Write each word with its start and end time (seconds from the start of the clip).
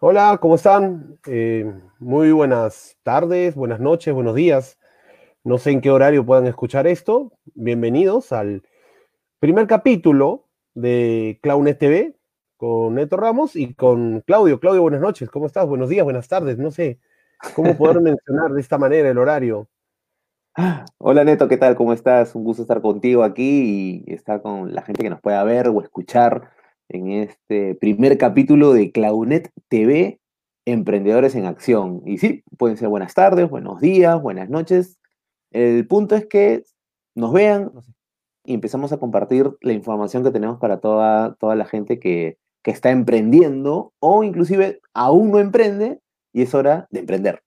Hola, 0.00 0.38
¿cómo 0.40 0.54
están? 0.54 1.18
Eh, 1.26 1.68
muy 1.98 2.30
buenas 2.30 2.96
tardes, 3.02 3.56
buenas 3.56 3.80
noches, 3.80 4.14
buenos 4.14 4.36
días. 4.36 4.78
No 5.42 5.58
sé 5.58 5.72
en 5.72 5.80
qué 5.80 5.90
horario 5.90 6.24
puedan 6.24 6.46
escuchar 6.46 6.86
esto. 6.86 7.32
Bienvenidos 7.56 8.30
al 8.30 8.62
primer 9.40 9.66
capítulo 9.66 10.46
de 10.74 11.40
Clownet 11.42 11.80
TV 11.80 12.14
con 12.56 12.94
Neto 12.94 13.16
Ramos 13.16 13.56
y 13.56 13.74
con 13.74 14.20
Claudio. 14.20 14.60
Claudio, 14.60 14.82
buenas 14.82 15.00
noches. 15.00 15.30
¿Cómo 15.30 15.46
estás? 15.46 15.66
Buenos 15.66 15.88
días, 15.88 16.04
buenas 16.04 16.28
tardes. 16.28 16.58
No 16.58 16.70
sé 16.70 17.00
cómo 17.56 17.76
poder 17.76 18.00
mencionar 18.00 18.52
de 18.52 18.60
esta 18.60 18.78
manera 18.78 19.08
el 19.08 19.18
horario. 19.18 19.68
Hola 20.98 21.24
Neto, 21.24 21.48
¿qué 21.48 21.56
tal? 21.56 21.74
¿Cómo 21.74 21.92
estás? 21.92 22.36
Un 22.36 22.44
gusto 22.44 22.62
estar 22.62 22.80
contigo 22.80 23.24
aquí 23.24 24.04
y 24.06 24.14
estar 24.14 24.42
con 24.42 24.72
la 24.72 24.82
gente 24.82 25.02
que 25.02 25.10
nos 25.10 25.20
pueda 25.20 25.42
ver 25.42 25.66
o 25.66 25.82
escuchar 25.82 26.52
en 26.88 27.10
este 27.12 27.74
primer 27.74 28.18
capítulo 28.18 28.72
de 28.72 28.90
Claunet 28.92 29.50
TV, 29.68 30.20
Emprendedores 30.64 31.34
en 31.34 31.46
Acción. 31.46 32.02
Y 32.06 32.18
sí, 32.18 32.44
pueden 32.56 32.76
ser 32.76 32.88
buenas 32.88 33.14
tardes, 33.14 33.48
buenos 33.48 33.80
días, 33.80 34.20
buenas 34.20 34.48
noches. 34.48 34.98
El 35.50 35.86
punto 35.86 36.14
es 36.14 36.26
que 36.26 36.64
nos 37.14 37.32
vean 37.32 37.72
y 38.44 38.54
empezamos 38.54 38.92
a 38.92 38.98
compartir 38.98 39.50
la 39.60 39.72
información 39.72 40.24
que 40.24 40.30
tenemos 40.30 40.58
para 40.58 40.80
toda, 40.80 41.34
toda 41.34 41.54
la 41.54 41.66
gente 41.66 41.98
que, 41.98 42.38
que 42.62 42.70
está 42.70 42.90
emprendiendo 42.90 43.92
o 43.98 44.24
inclusive 44.24 44.80
aún 44.94 45.30
no 45.30 45.38
emprende 45.38 46.00
y 46.32 46.42
es 46.42 46.54
hora 46.54 46.86
de 46.90 47.00
emprender. 47.00 47.42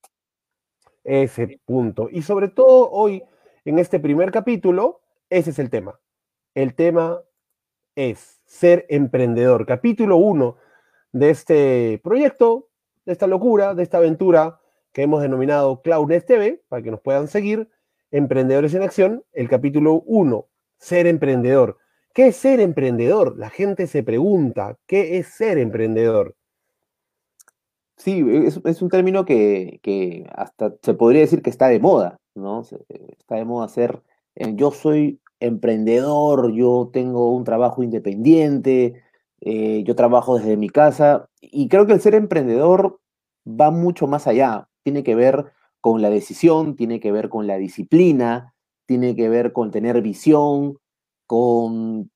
Ese 1.03 1.59
punto. 1.65 2.09
Y 2.11 2.21
sobre 2.21 2.47
todo 2.47 2.89
hoy, 2.91 3.23
en 3.65 3.79
este 3.79 3.99
primer 3.99 4.31
capítulo, 4.31 5.01
ese 5.29 5.49
es 5.49 5.59
el 5.59 5.69
tema. 5.69 5.99
El 6.53 6.75
tema 6.75 7.21
es 7.95 8.41
ser 8.45 8.85
emprendedor. 8.89 9.65
Capítulo 9.65 10.17
1 10.17 10.55
de 11.11 11.29
este 11.29 11.99
proyecto, 12.03 12.69
de 13.05 13.13
esta 13.13 13.27
locura, 13.27 13.73
de 13.73 13.83
esta 13.83 13.97
aventura 13.97 14.59
que 14.93 15.03
hemos 15.03 15.21
denominado 15.21 15.81
Cloudness 15.81 16.25
TV, 16.25 16.61
para 16.67 16.81
que 16.81 16.91
nos 16.91 17.01
puedan 17.01 17.27
seguir, 17.27 17.69
Emprendedores 18.11 18.73
en 18.73 18.83
Acción, 18.83 19.23
el 19.31 19.47
capítulo 19.47 20.03
1, 20.05 20.45
ser 20.77 21.07
emprendedor. 21.07 21.77
¿Qué 22.13 22.27
es 22.27 22.35
ser 22.35 22.59
emprendedor? 22.59 23.37
La 23.37 23.49
gente 23.49 23.87
se 23.87 24.03
pregunta, 24.03 24.77
¿qué 24.85 25.17
es 25.17 25.27
ser 25.27 25.57
emprendedor? 25.57 26.35
Sí, 27.95 28.25
es, 28.45 28.81
un 28.81 28.89
término 28.89 29.23
que, 29.23 29.79
que, 29.81 30.27
hasta 30.35 30.73
se 30.81 30.93
podría 30.93 31.21
decir 31.21 31.41
que 31.41 31.49
está 31.49 31.67
de 31.67 31.79
moda, 31.79 32.19
¿no? 32.35 32.63
Está 33.17 33.35
de 33.35 33.45
moda 33.45 33.69
ser, 33.69 34.01
eh, 34.35 34.55
yo 34.55 34.71
soy 34.71 35.20
emprendedor, 35.41 36.53
yo 36.53 36.89
tengo 36.93 37.35
un 37.35 37.43
trabajo 37.43 37.83
independiente, 37.83 39.03
eh, 39.41 39.83
yo 39.83 39.95
trabajo 39.95 40.37
desde 40.37 40.55
mi 40.55 40.69
casa 40.69 41.27
y 41.41 41.67
creo 41.67 41.85
que 41.85 41.93
el 41.93 42.01
ser 42.01 42.15
emprendedor 42.15 42.99
va 43.45 43.71
mucho 43.71 44.07
más 44.07 44.27
allá, 44.27 44.69
tiene 44.83 45.03
que 45.03 45.15
ver 45.15 45.51
con 45.81 46.01
la 46.01 46.11
decisión, 46.11 46.75
tiene 46.75 46.99
que 46.99 47.11
ver 47.11 47.27
con 47.29 47.47
la 47.47 47.57
disciplina, 47.57 48.53
tiene 48.85 49.15
que 49.15 49.29
ver 49.29 49.51
con 49.51 49.71
tener 49.71 50.01
visión, 50.01 50.77
con, 51.25 52.11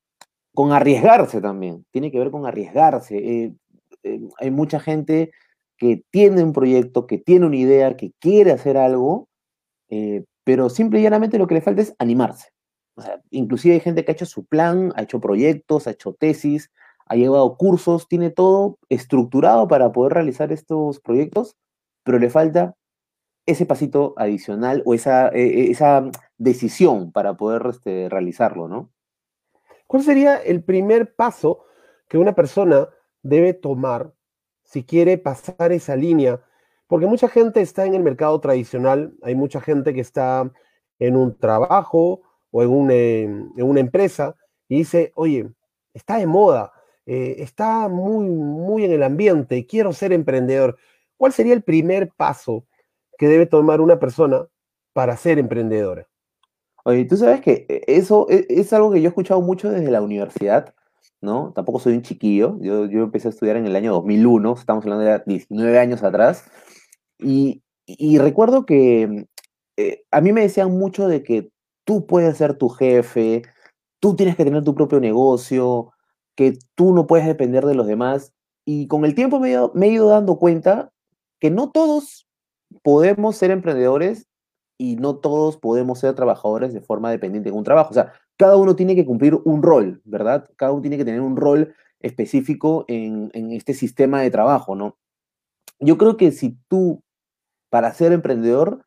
con 0.53 0.71
arriesgarse 0.71 1.41
también, 1.41 1.85
tiene 1.91 2.11
que 2.11 2.19
ver 2.19 2.31
con 2.31 2.45
arriesgarse. 2.45 3.17
Eh, 3.17 3.55
eh, 4.03 4.19
hay 4.39 4.51
mucha 4.51 4.79
gente 4.79 5.31
que 5.77 6.03
tiene 6.11 6.43
un 6.43 6.53
proyecto, 6.53 7.07
que 7.07 7.17
tiene 7.17 7.47
una 7.47 7.57
idea, 7.57 7.97
que 7.97 8.11
quiere 8.19 8.51
hacer 8.51 8.77
algo, 8.77 9.27
pero 10.43 10.69
simple 10.69 10.99
y 10.99 11.03
llanamente 11.03 11.37
lo 11.37 11.47
que 11.47 11.55
le 11.55 11.61
falta 11.61 11.81
es 11.81 11.95
animarse. 11.99 12.54
O 12.95 13.01
sea, 13.01 13.21
inclusive 13.29 13.75
hay 13.75 13.81
gente 13.81 14.03
que 14.03 14.11
ha 14.11 14.13
hecho 14.13 14.25
su 14.25 14.45
plan, 14.45 14.93
ha 14.95 15.03
hecho 15.03 15.19
proyectos, 15.19 15.87
ha 15.87 15.91
hecho 15.91 16.13
tesis, 16.13 16.71
ha 17.05 17.15
llevado 17.15 17.57
cursos, 17.57 18.07
tiene 18.07 18.31
todo 18.31 18.79
estructurado 18.89 19.67
para 19.67 19.91
poder 19.91 20.13
realizar 20.13 20.51
estos 20.51 20.99
proyectos, 20.99 21.55
pero 22.03 22.19
le 22.19 22.29
falta 22.29 22.75
ese 23.45 23.65
pasito 23.65 24.13
adicional 24.17 24.81
o 24.85 24.93
esa, 24.93 25.29
e, 25.29 25.71
e, 25.71 26.11
decisión 26.37 27.11
para 27.11 27.35
poder 27.35 27.67
este, 27.69 28.09
realizarlo, 28.09 28.67
¿no? 28.67 28.91
¿Cuál 29.87 30.03
sería 30.03 30.37
el 30.37 30.63
primer 30.63 31.15
paso 31.15 31.65
que 32.07 32.17
una 32.17 32.33
persona 32.33 32.89
debe 33.21 33.53
tomar 33.53 34.13
si 34.63 34.83
quiere 34.83 35.17
pasar 35.19 35.71
esa 35.71 35.95
línea? 35.95 36.41
Porque 36.87 37.05
mucha 37.05 37.27
gente 37.27 37.61
está 37.61 37.85
en 37.85 37.93
el 37.93 38.03
mercado 38.03 38.39
tradicional, 38.39 39.13
hay 39.21 39.35
mucha 39.35 39.61
gente 39.61 39.93
que 39.93 40.01
está 40.01 40.51
en 40.97 41.15
un 41.15 41.37
trabajo 41.37 42.21
o 42.55 42.63
en, 42.91 43.51
una 43.57 43.79
empresa 43.81 44.35
y 44.69 44.77
dice, 44.77 45.11
oye, 45.15 45.49
está 45.93 46.17
de 46.17 46.25
moda, 46.25 46.71
eh, 47.05 47.35
está 47.39 47.89
muy, 47.89 48.29
muy 48.29 48.85
en 48.85 48.93
el 48.93 49.03
ambiente, 49.03 49.65
quiero 49.65 49.91
ser 49.91 50.13
emprendedor. 50.13 50.77
¿Cuál 51.17 51.33
sería 51.33 51.53
el 51.53 51.63
primer 51.63 52.11
paso 52.15 52.65
que 53.17 53.27
debe 53.27 53.45
tomar 53.45 53.81
una 53.81 53.99
persona 53.99 54.47
para 54.93 55.17
ser 55.17 55.37
emprendedora? 55.37 56.07
Oye, 56.85 57.03
tú 57.03 57.17
sabes 57.17 57.41
que 57.41 57.65
eh, 57.67 57.81
eso 57.87 58.27
e, 58.29 58.45
es, 58.47 58.71
algo 58.71 58.91
que 58.91 59.01
yo 59.01 59.07
he 59.07 59.09
escuchado 59.09 59.41
mucho 59.41 59.69
desde 59.69 59.91
la 59.91 60.01
universidad, 60.01 60.73
¿no? 61.19 61.51
Tampoco 61.53 61.79
soy 61.79 61.95
un 61.95 62.03
chiquillo, 62.03 62.57
yo, 62.61 62.85
yo 62.85 63.03
empecé 63.03 63.27
a 63.27 63.31
estudiar 63.31 63.57
en 63.57 63.65
el 63.65 63.75
año 63.75 63.91
2001, 63.91 64.53
estamos 64.53 64.85
hablando 64.85 65.03
de 65.03 65.21
19 65.25 65.77
años 65.77 66.03
atrás, 66.03 66.45
y, 67.19 67.61
recuerdo 68.17 68.65
que 68.65 69.27
eh, 69.77 70.05
a 70.09 70.21
mí 70.21 70.31
me 70.31 70.41
decían 70.41 70.71
mucho 70.71 71.07
de 71.07 71.21
que 71.21 71.51
tú 71.85 72.05
puedes 72.05 72.37
ser 72.37 72.57
tu 72.57 72.69
jefe, 72.69 73.43
tú 73.99 74.15
tienes 74.15 74.35
que 74.35 74.43
tener 74.43 74.63
tu 74.63 74.75
propio 74.75 74.99
negocio, 74.99 75.91
que 76.35 76.57
tú 76.75 76.93
no 76.93 77.07
puedes 77.07 77.25
depender 77.25 77.65
de 77.65 77.75
los 77.75 77.87
demás. 77.87 78.33
Y 78.65 78.87
con 78.87 79.05
el 79.05 79.15
tiempo 79.15 79.39
me 79.39 79.49
he, 79.49 79.91
ido, 79.91 80.09
dando 80.09 80.37
cuenta 80.37 80.91
que 81.39 81.49
no 81.51 81.71
todos 81.71 82.27
podemos 82.83 83.37
ser 83.37 83.51
emprendedores 83.51 84.27
y 84.77 84.97
no 84.97 85.17
todos 85.17 85.57
podemos 85.57 85.99
ser 85.99 86.15
trabajadores 86.15 86.73
de 86.73 86.81
forma 86.81 87.11
dependiente 87.11 87.49
en 87.49 87.55
un 87.55 87.63
trabajo. 87.63 87.91
O 87.91 87.93
sea, 87.93 88.13
cada 88.37 88.57
uno 88.57 88.75
tiene 88.75 88.95
que 88.95 89.05
cumplir 89.05 89.35
un 89.45 89.63
rol, 89.63 90.01
¿verdad? 90.03 90.49
Cada 90.57 90.73
uno 90.73 90.81
tiene 90.81 90.97
que 90.97 91.05
tener 91.05 91.21
un 91.21 91.37
rol 91.37 91.73
específico 92.01 92.83
en 92.87 93.31
este 93.33 93.73
sistema 93.73 94.21
de 94.21 94.31
trabajo, 94.31 94.75
¿no? 94.75 94.97
Yo 95.79 95.97
creo 95.97 96.17
que 96.17 96.31
si 96.31 96.57
tú, 96.67 97.03
para 97.69 97.93
ser 97.93 98.11
emprendedor, 98.11 98.84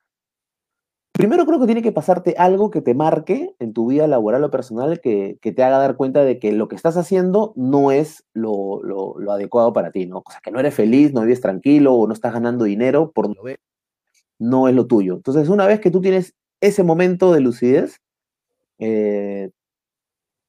Primero 1.19 1.47
creo 1.47 1.59
que 1.59 1.67
tiene 1.67 1.83
que 1.83 1.91
pasarte 1.91 2.37
algo 2.39 2.71
que 2.71 2.81
te 2.81 2.95
marque 2.95 3.53
en 3.59 3.73
tu 3.73 3.89
vida 3.89 4.07
laboral 4.07 4.45
o 4.45 4.53
personal 4.53 5.01
que, 5.01 5.37
te 5.43 5.65
haga 5.65 5.79
dar 5.79 5.97
cuenta 5.97 6.23
de 6.23 6.39
que 6.39 6.53
lo 6.53 6.69
que 6.69 6.77
estás 6.77 6.97
haciendo 6.97 7.53
no 7.57 7.91
es 7.91 8.25
lo, 8.35 9.17
adecuado 9.29 9.73
para 9.73 9.91
ti, 9.91 10.07
¿no? 10.07 10.19
O 10.19 10.31
sea, 10.31 10.39
que 10.41 10.53
no 10.53 10.61
eres 10.61 10.77
feliz, 10.77 11.13
no 11.13 11.23
vives 11.23 11.41
tranquilo 11.41 11.95
o 11.95 12.07
no 12.07 12.13
estás 12.13 12.33
ganando 12.33 12.67
dinero 12.67 13.11
por 13.11 13.27
no 13.29 13.35
no 14.39 14.69
es 14.69 14.77
lo 14.77 14.87
tuyo. 14.87 15.15
Entonces, 15.15 15.49
una 15.49 15.67
vez 15.67 15.81
que 15.81 15.91
tú 15.91 16.01
tienes 16.01 16.37
ese 16.61 16.85
momento 16.85 17.33
de 17.33 17.41
lucidez, 17.41 18.01
eh, 18.79 19.51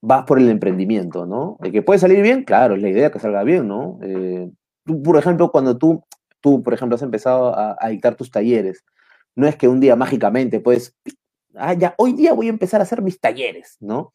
vas 0.01 0.24
por 0.25 0.38
el 0.38 0.50
emprendimiento, 0.50 1.25
¿no? 1.25 1.57
De 1.62 1.72
que 1.72 1.81
puede 1.81 1.97
salir 2.00 2.22
bien, 2.22 2.44
claro, 2.44 2.75
es 2.75 2.81
la 2.84 2.90
idea 2.90 3.09
que 3.09 3.18
salga 3.18 3.41
bien, 3.41 3.68
¿no? 3.68 3.97
Eh, 4.03 4.51
tú, 4.86 5.01
por 5.01 5.18
ejemplo, 5.18 5.50
cuando 5.51 5.80
tú, 5.80 6.03
tú, 6.41 6.62
por 6.62 6.75
ejemplo, 6.75 6.96
has 6.96 7.01
empezado 7.01 7.56
a, 7.56 7.75
a 7.80 7.90
dictar 7.90 8.13
tus 8.13 8.30
talleres, 8.30 8.84
no 9.35 9.47
es 9.47 9.56
que 9.56 9.67
un 9.67 9.79
día 9.79 9.95
mágicamente, 9.95 10.59
pues, 10.59 10.95
ah, 11.56 11.73
ya, 11.73 11.95
hoy 11.97 12.13
día 12.13 12.34
voy 12.34 12.47
a 12.47 12.51
empezar 12.51 12.81
a 12.81 12.84
hacer 12.84 13.01
mis 13.01 13.19
talleres, 13.19 13.78
¿no? 13.79 14.13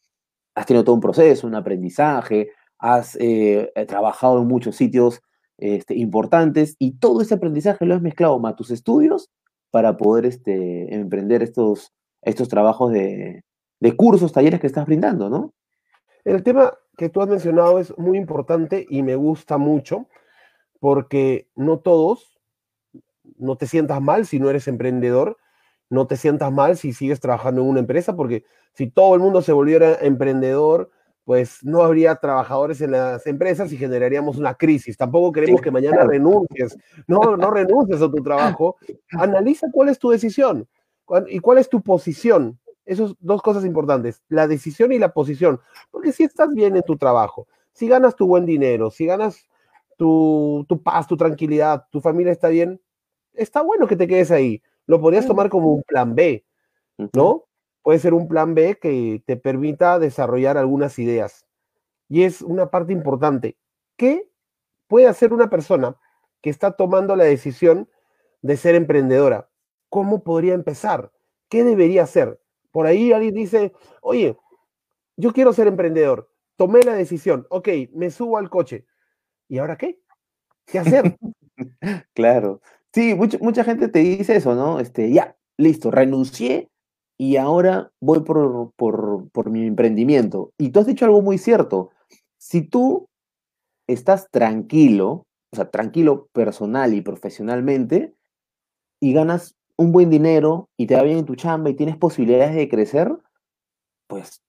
Has 0.55 0.65
tenido 0.65 0.83
todo 0.83 0.95
un 0.95 1.01
proceso, 1.01 1.47
un 1.47 1.55
aprendizaje, 1.55 2.51
has 2.77 3.17
eh, 3.19 3.71
trabajado 3.87 4.41
en 4.41 4.47
muchos 4.47 4.75
sitios 4.75 5.21
este, 5.57 5.95
importantes 5.95 6.75
y 6.79 6.97
todo 6.97 7.21
ese 7.21 7.35
aprendizaje 7.35 7.85
lo 7.85 7.95
has 7.95 8.01
mezclado 8.01 8.39
más 8.39 8.55
tus 8.55 8.71
estudios 8.71 9.29
para 9.71 9.97
poder 9.97 10.25
este, 10.25 10.93
emprender 10.93 11.43
estos, 11.43 11.93
estos 12.21 12.47
trabajos 12.47 12.91
de, 12.91 13.43
de 13.79 13.95
cursos, 13.95 14.31
talleres 14.31 14.59
que 14.59 14.67
estás 14.67 14.85
brindando, 14.85 15.29
¿no? 15.29 15.53
El 16.23 16.43
tema 16.43 16.73
que 16.97 17.09
tú 17.09 17.21
has 17.21 17.29
mencionado 17.29 17.79
es 17.79 17.97
muy 17.97 18.17
importante 18.17 18.85
y 18.89 19.03
me 19.03 19.15
gusta 19.15 19.57
mucho 19.57 20.07
porque 20.79 21.49
no 21.55 21.79
todos 21.79 22.34
no 23.37 23.55
te 23.57 23.67
sientas 23.67 24.01
mal 24.01 24.25
si 24.25 24.39
no 24.39 24.49
eres 24.49 24.67
emprendedor, 24.67 25.37
no 25.89 26.07
te 26.07 26.17
sientas 26.17 26.51
mal 26.51 26.77
si 26.77 26.93
sigues 26.93 27.19
trabajando 27.19 27.61
en 27.61 27.67
una 27.67 27.79
empresa, 27.79 28.15
porque 28.15 28.43
si 28.73 28.89
todo 28.89 29.15
el 29.15 29.21
mundo 29.21 29.41
se 29.41 29.51
volviera 29.51 29.95
emprendedor, 30.01 30.89
pues 31.25 31.63
no 31.63 31.81
habría 31.81 32.15
trabajadores 32.15 32.81
en 32.81 32.91
las 32.91 33.25
empresas 33.25 33.71
y 33.71 33.77
generaríamos 33.77 34.37
una 34.37 34.53
crisis. 34.53 34.95
Tampoco 34.95 35.31
queremos 35.31 35.59
que 35.59 35.71
mañana 35.71 36.03
renuncies. 36.03 36.77
No, 37.07 37.35
no 37.35 37.49
renuncies 37.49 38.01
a 38.01 38.11
tu 38.11 38.21
trabajo. 38.23 38.77
Analiza 39.11 39.67
cuál 39.71 39.89
es 39.89 39.97
tu 39.97 40.11
decisión 40.11 40.67
y 41.27 41.39
cuál 41.39 41.57
es 41.57 41.67
tu 41.67 41.81
posición. 41.81 42.59
Esas 42.85 43.15
dos 43.19 43.41
cosas 43.41 43.65
importantes, 43.65 44.21
la 44.29 44.47
decisión 44.47 44.91
y 44.91 44.99
la 44.99 45.13
posición. 45.13 45.59
Porque 45.89 46.11
si 46.11 46.23
estás 46.23 46.53
bien 46.53 46.75
en 46.75 46.83
tu 46.83 46.95
trabajo, 46.95 47.47
si 47.71 47.87
ganas 47.87 48.15
tu 48.15 48.27
buen 48.27 48.45
dinero, 48.45 48.91
si 48.91 49.07
ganas 49.07 49.47
tu, 49.97 50.63
tu 50.69 50.83
paz, 50.83 51.07
tu 51.07 51.17
tranquilidad, 51.17 51.85
tu 51.89 52.01
familia 52.01 52.31
está 52.31 52.49
bien, 52.49 52.79
está 53.37 53.61
bueno 53.61 53.87
que 53.87 53.95
te 53.95 54.07
quedes 54.07 54.31
ahí. 54.31 54.61
Lo 54.87 54.99
podrías 55.01 55.25
tomar 55.25 55.49
como 55.49 55.73
un 55.73 55.83
plan 55.83 56.15
B, 56.15 56.45
¿no? 57.13 57.45
Puede 57.81 57.99
ser 57.99 58.13
un 58.13 58.27
plan 58.27 58.53
B 58.53 58.77
que 58.79 59.23
te 59.25 59.37
permita 59.37 59.99
desarrollar 59.99 60.57
algunas 60.57 60.99
ideas. 60.99 61.45
Y 62.07 62.23
es 62.23 62.41
una 62.41 62.69
parte 62.69 62.93
importante. 62.93 63.57
¿Qué 63.97 64.29
puede 64.87 65.07
hacer 65.07 65.33
una 65.33 65.49
persona 65.49 65.95
que 66.41 66.49
está 66.49 66.71
tomando 66.71 67.15
la 67.15 67.23
decisión 67.23 67.89
de 68.45 68.57
ser 68.57 68.75
emprendedora, 68.75 69.49
¿cómo 69.89 70.23
podría 70.23 70.53
empezar? 70.53 71.11
¿Qué 71.49 71.63
debería 71.63 72.03
hacer? 72.03 72.39
Por 72.69 72.85
ahí 72.85 73.11
alguien 73.11 73.33
dice, 73.33 73.73
oye, 74.01 74.37
yo 75.17 75.33
quiero 75.33 75.51
ser 75.53 75.65
emprendedor, 75.65 76.29
tomé 76.55 76.83
la 76.83 76.93
decisión, 76.93 77.47
ok, 77.49 77.69
me 77.93 78.11
subo 78.11 78.37
al 78.37 78.51
coche. 78.51 78.85
¿Y 79.47 79.57
ahora 79.57 79.77
qué? 79.77 79.99
¿Qué 80.65 80.77
hacer? 80.77 81.17
claro. 82.13 82.61
Sí, 82.95 83.13
mucha, 83.13 83.65
gente 83.65 83.89
te 83.89 83.99
dice 83.99 84.37
eso, 84.37 84.55
¿no? 84.55 84.79
Este, 84.79 85.11
ya, 85.11 85.35
listo, 85.57 85.91
renuncié 85.91 86.69
y 87.17 87.35
ahora 87.35 87.91
voy 87.99 88.21
por, 88.21 88.71
por, 88.77 89.29
por 89.31 89.49
mi 89.49 89.67
emprendimiento. 89.67 90.53
Y 90.57 90.69
tú 90.69 90.79
has 90.79 90.85
dicho 90.85 91.03
algo 91.03 91.21
muy 91.21 91.37
cierto. 91.37 91.89
Si 92.37 92.61
tú 92.61 93.09
estás 93.85 94.31
tranquilo, 94.31 95.25
o 95.51 95.55
sea, 95.57 95.69
tranquilo 95.69 96.29
personal 96.31 96.93
y 96.93 97.01
profesionalmente, 97.01 98.15
y 99.01 99.11
ganas 99.11 99.57
un 99.75 99.91
buen 99.91 100.09
dinero 100.09 100.69
y 100.77 100.87
te 100.87 100.95
va 100.95 101.03
bien 101.03 101.17
en 101.17 101.25
tu 101.25 101.35
chamba 101.35 101.69
y 101.69 101.73
tienes 101.73 101.97
posibilidades 101.97 102.55
de 102.55 102.69
crecer, 102.69 103.13
pues 104.07 104.41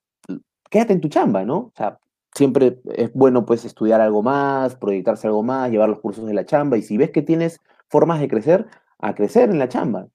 quédate 0.71 0.93
en 0.93 1.01
tu 1.01 1.09
chamba, 1.09 1.45
¿no? 1.45 1.57
O 1.57 1.73
sea, 1.77 1.99
siempre 2.33 2.81
es 2.95 3.13
bueno 3.13 3.45
pues 3.45 3.65
estudiar 3.65 4.01
algo 4.01 4.23
más, 4.23 4.77
proyectarse 4.77 5.27
algo 5.27 5.43
más, 5.43 5.69
llevar 5.73 5.89
los 5.89 5.99
cursos 5.99 6.27
de 6.27 6.35
la 6.35 6.47
chamba 6.47 6.79
y 6.79 6.83
si 6.83 6.97
ves 6.97 7.11
que 7.11 7.23
tienes 7.23 7.61
formas 7.89 8.21
de 8.21 8.29
crecer, 8.29 8.67
a 8.99 9.15
crecer 9.15 9.51
en 9.51 9.59
la 9.59 9.69
chamba. 9.69 10.09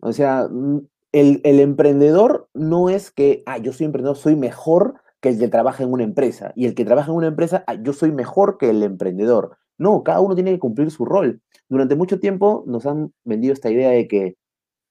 O 0.00 0.12
sea, 0.12 0.48
mm, 0.50 0.80
el, 1.12 1.60
emprendedor 1.60 2.48
no 2.54 2.90
es 2.90 3.10
que, 3.10 3.42
ah, 3.46 3.58
yo 3.58 3.72
soy 3.72 3.86
emprendedor, 3.86 4.16
soy 4.16 4.36
mejor 4.36 5.00
que 5.20 5.30
el 5.30 5.38
que 5.38 5.48
trabaja 5.48 5.82
en 5.82 5.92
una 5.92 6.04
empresa. 6.04 6.52
Y 6.56 6.66
el 6.66 6.74
que 6.74 6.84
trabaja 6.84 7.10
en 7.10 7.16
una 7.16 7.28
empresa, 7.28 7.64
ah, 7.66 7.74
yo 7.74 7.92
soy 7.92 8.12
mejor 8.12 8.58
que 8.58 8.70
el 8.70 8.82
emprendedor. 8.82 9.56
No, 9.78 10.02
cada 10.02 10.20
uno 10.20 10.34
tiene 10.34 10.52
que 10.52 10.58
cumplir 10.58 10.90
su 10.90 11.04
rol. 11.04 11.42
Durante 11.68 11.96
mucho 11.96 12.20
tiempo 12.20 12.64
nos 12.66 12.86
han 12.86 13.12
vendido 13.24 13.52
esta 13.52 13.70
idea 13.70 13.90
de 13.90 14.08
que 14.08 14.36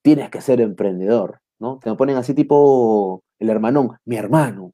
tienes 0.01 0.29
que 0.29 0.41
ser 0.41 0.61
emprendedor, 0.61 1.39
¿no? 1.59 1.79
Te 1.79 1.93
ponen 1.95 2.17
así 2.17 2.33
tipo 2.33 3.23
el 3.39 3.49
hermanón, 3.49 3.97
mi 4.05 4.17
hermano, 4.17 4.73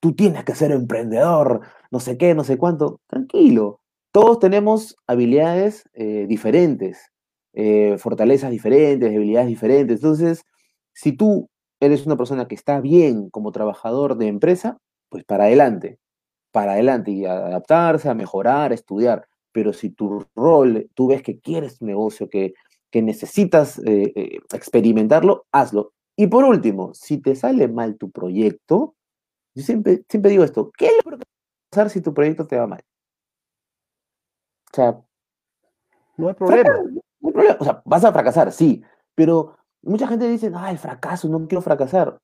tú 0.00 0.14
tienes 0.14 0.44
que 0.44 0.54
ser 0.56 0.72
emprendedor, 0.72 1.60
no 1.92 2.00
sé 2.00 2.18
qué, 2.18 2.34
no 2.34 2.44
sé 2.44 2.58
cuánto. 2.58 3.00
Tranquilo, 3.06 3.81
todos 4.12 4.38
tenemos 4.38 4.96
habilidades 5.06 5.84
eh, 5.94 6.26
diferentes, 6.28 7.10
eh, 7.54 7.96
fortalezas 7.98 8.50
diferentes, 8.50 9.10
debilidades 9.10 9.48
diferentes. 9.48 9.96
Entonces, 9.96 10.44
si 10.92 11.12
tú 11.12 11.48
eres 11.80 12.06
una 12.06 12.16
persona 12.16 12.46
que 12.46 12.54
está 12.54 12.80
bien 12.80 13.30
como 13.30 13.52
trabajador 13.52 14.16
de 14.16 14.28
empresa, 14.28 14.78
pues 15.08 15.24
para 15.24 15.44
adelante, 15.44 15.98
para 16.52 16.72
adelante 16.72 17.10
y 17.10 17.24
adaptarse, 17.24 18.08
a 18.10 18.14
mejorar, 18.14 18.72
a 18.72 18.74
estudiar. 18.74 19.26
Pero 19.52 19.72
si 19.72 19.90
tu 19.90 20.26
rol, 20.36 20.88
tú 20.94 21.08
ves 21.08 21.22
que 21.22 21.40
quieres 21.40 21.80
un 21.80 21.88
negocio, 21.88 22.28
que, 22.28 22.54
que 22.90 23.02
necesitas 23.02 23.80
eh, 23.86 24.38
experimentarlo, 24.52 25.46
hazlo. 25.52 25.92
Y 26.16 26.26
por 26.26 26.44
último, 26.44 26.92
si 26.94 27.18
te 27.18 27.34
sale 27.34 27.68
mal 27.68 27.96
tu 27.96 28.10
proyecto, 28.10 28.94
yo 29.54 29.62
siempre, 29.62 30.04
siempre 30.08 30.30
digo 30.30 30.44
esto, 30.44 30.70
¿qué 30.76 30.86
es 30.86 30.92
lo 31.04 31.12
que 31.12 31.16
va 31.16 31.22
a 31.22 31.70
pasar 31.70 31.90
si 31.90 32.00
tu 32.02 32.14
proyecto 32.14 32.46
te 32.46 32.56
va 32.56 32.66
mal? 32.66 32.82
O 34.72 34.76
sea, 34.76 35.00
no 36.16 36.28
hay 36.28 36.34
problema. 36.34 36.82
No 37.20 37.28
hay 37.28 37.32
problema. 37.32 37.56
O 37.60 37.64
sea, 37.64 37.82
vas 37.84 38.04
a 38.04 38.12
fracasar, 38.12 38.52
sí, 38.52 38.82
pero 39.14 39.56
mucha 39.82 40.06
gente 40.06 40.28
dice, 40.28 40.50
ah, 40.54 40.70
el 40.70 40.78
fracaso, 40.78 41.28
no 41.28 41.46
quiero 41.46 41.62
fracasar 41.62 42.18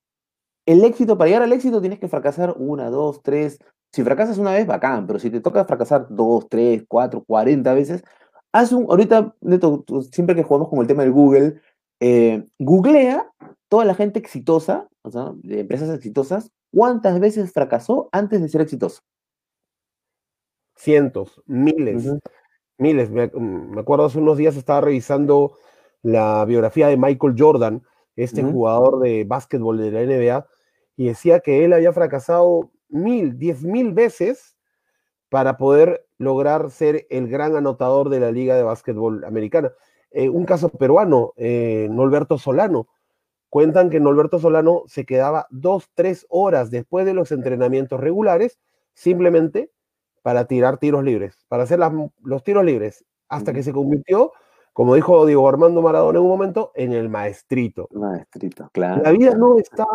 el 0.69 0.85
éxito, 0.85 1.17
para 1.17 1.29
llegar 1.29 1.43
al 1.45 1.53
éxito 1.55 1.81
tienes 1.81 1.99
que 1.99 2.09
fracasar 2.09 2.55
una, 2.59 2.91
dos, 2.91 3.23
tres. 3.23 3.59
Si 3.91 4.05
fracasas 4.05 4.37
una 4.37 4.53
vez, 4.53 4.67
bacán, 4.67 5.07
pero 5.07 5.19
si 5.19 5.31
te 5.31 5.41
toca 5.41 5.65
fracasar 5.65 6.09
dos, 6.11 6.47
tres, 6.51 6.85
cuatro, 6.87 7.25
cuarenta 7.25 7.73
veces, 7.73 8.05
haz 8.53 8.73
un, 8.73 8.83
ahorita, 8.83 9.35
Neto, 9.41 9.83
siempre 10.13 10.37
que 10.37 10.43
jugamos 10.43 10.69
con 10.69 10.81
el 10.81 10.87
tema 10.87 11.05
del 11.05 11.13
Google, 11.13 11.63
eh, 12.01 12.47
googlea 12.59 13.33
toda 13.69 13.87
la 13.87 13.95
gente 13.95 14.19
exitosa, 14.19 14.89
o 15.01 15.11
sea, 15.11 15.33
de 15.37 15.61
empresas 15.61 15.89
exitosas, 15.89 16.51
cuántas 16.71 17.19
veces 17.19 17.51
fracasó 17.51 18.11
antes 18.13 18.43
de 18.43 18.51
ser 18.51 18.61
exitoso. 18.61 19.01
Cientos, 20.77 21.43
miles, 21.47 22.13
miles. 22.79 23.11
Me, 23.11 23.29
me, 23.29 23.81
acuerdo 23.81 24.07
hace 24.07 24.19
unos 24.19 24.39
días 24.39 24.57
estaba 24.57 24.81
revisando 24.81 25.53
la 26.03 26.45
biografía 26.45 26.89
de 26.89 26.97
Michael 26.97 27.35
Jordan, 27.37 27.83
este 28.17 28.43
jugador 28.43 29.01
de 29.01 29.25
básquetbol 29.25 29.79
de 29.79 29.91
la 29.91 30.03
NBA, 30.03 30.47
y 30.97 31.07
decía 31.07 31.41
que 31.41 31.65
él 31.65 31.73
había 31.73 31.93
fracasado 31.93 32.71
mil, 32.89 33.39
diez 33.39 33.63
mil 33.63 33.93
veces 33.93 34.57
para 35.29 35.57
poder 35.57 36.07
lograr 36.19 36.71
ser 36.71 37.07
el 37.11 37.29
gran 37.29 37.55
anotador 37.57 38.09
de 38.09 38.21
la 38.21 38.33
Liga 38.33 38.57
de 38.57 38.63
Básquetbol 38.63 39.25
Americana. 39.25 39.73
Eh, 40.11 40.29
un 40.29 40.45
caso 40.45 40.69
peruano, 40.71 41.33
eh, 41.37 41.89
Norberto 41.91 42.39
Solano. 42.39 42.89
Cuentan 43.51 43.91
que 43.91 44.01
Norberto 44.01 44.39
Solano 44.39 44.85
se 44.87 45.07
quedaba 45.07 45.47
dos, 45.51 45.91
tres 45.95 46.27
horas 46.29 46.71
después 46.71 47.07
de 47.07 47.15
los 47.15 47.33
entrenamientos 47.33 48.01
regulares 48.01 48.59
simplemente 48.95 49.71
para 50.29 50.45
tirar 50.45 50.77
tiros 50.77 51.03
libres, 51.03 51.39
para 51.49 51.63
hacer 51.63 51.81
los 52.23 52.45
tiros 52.45 52.63
libres, 52.63 53.03
hasta 53.31 53.55
que 53.55 53.63
se 53.63 53.73
convirtió, 53.73 54.33
como 54.75 54.95
dijo 54.95 55.25
Diego 55.25 55.49
Armando 55.49 55.81
Maradona 55.81 56.19
en 56.19 56.25
un 56.27 56.31
momento, 56.31 56.71
en 56.75 56.93
el 56.93 57.09
maestrito. 57.09 57.89
Maestrito, 57.93 58.69
claro. 58.75 59.03
La 59.03 59.11
vida 59.11 59.35
no 59.35 59.57
está 59.57 59.87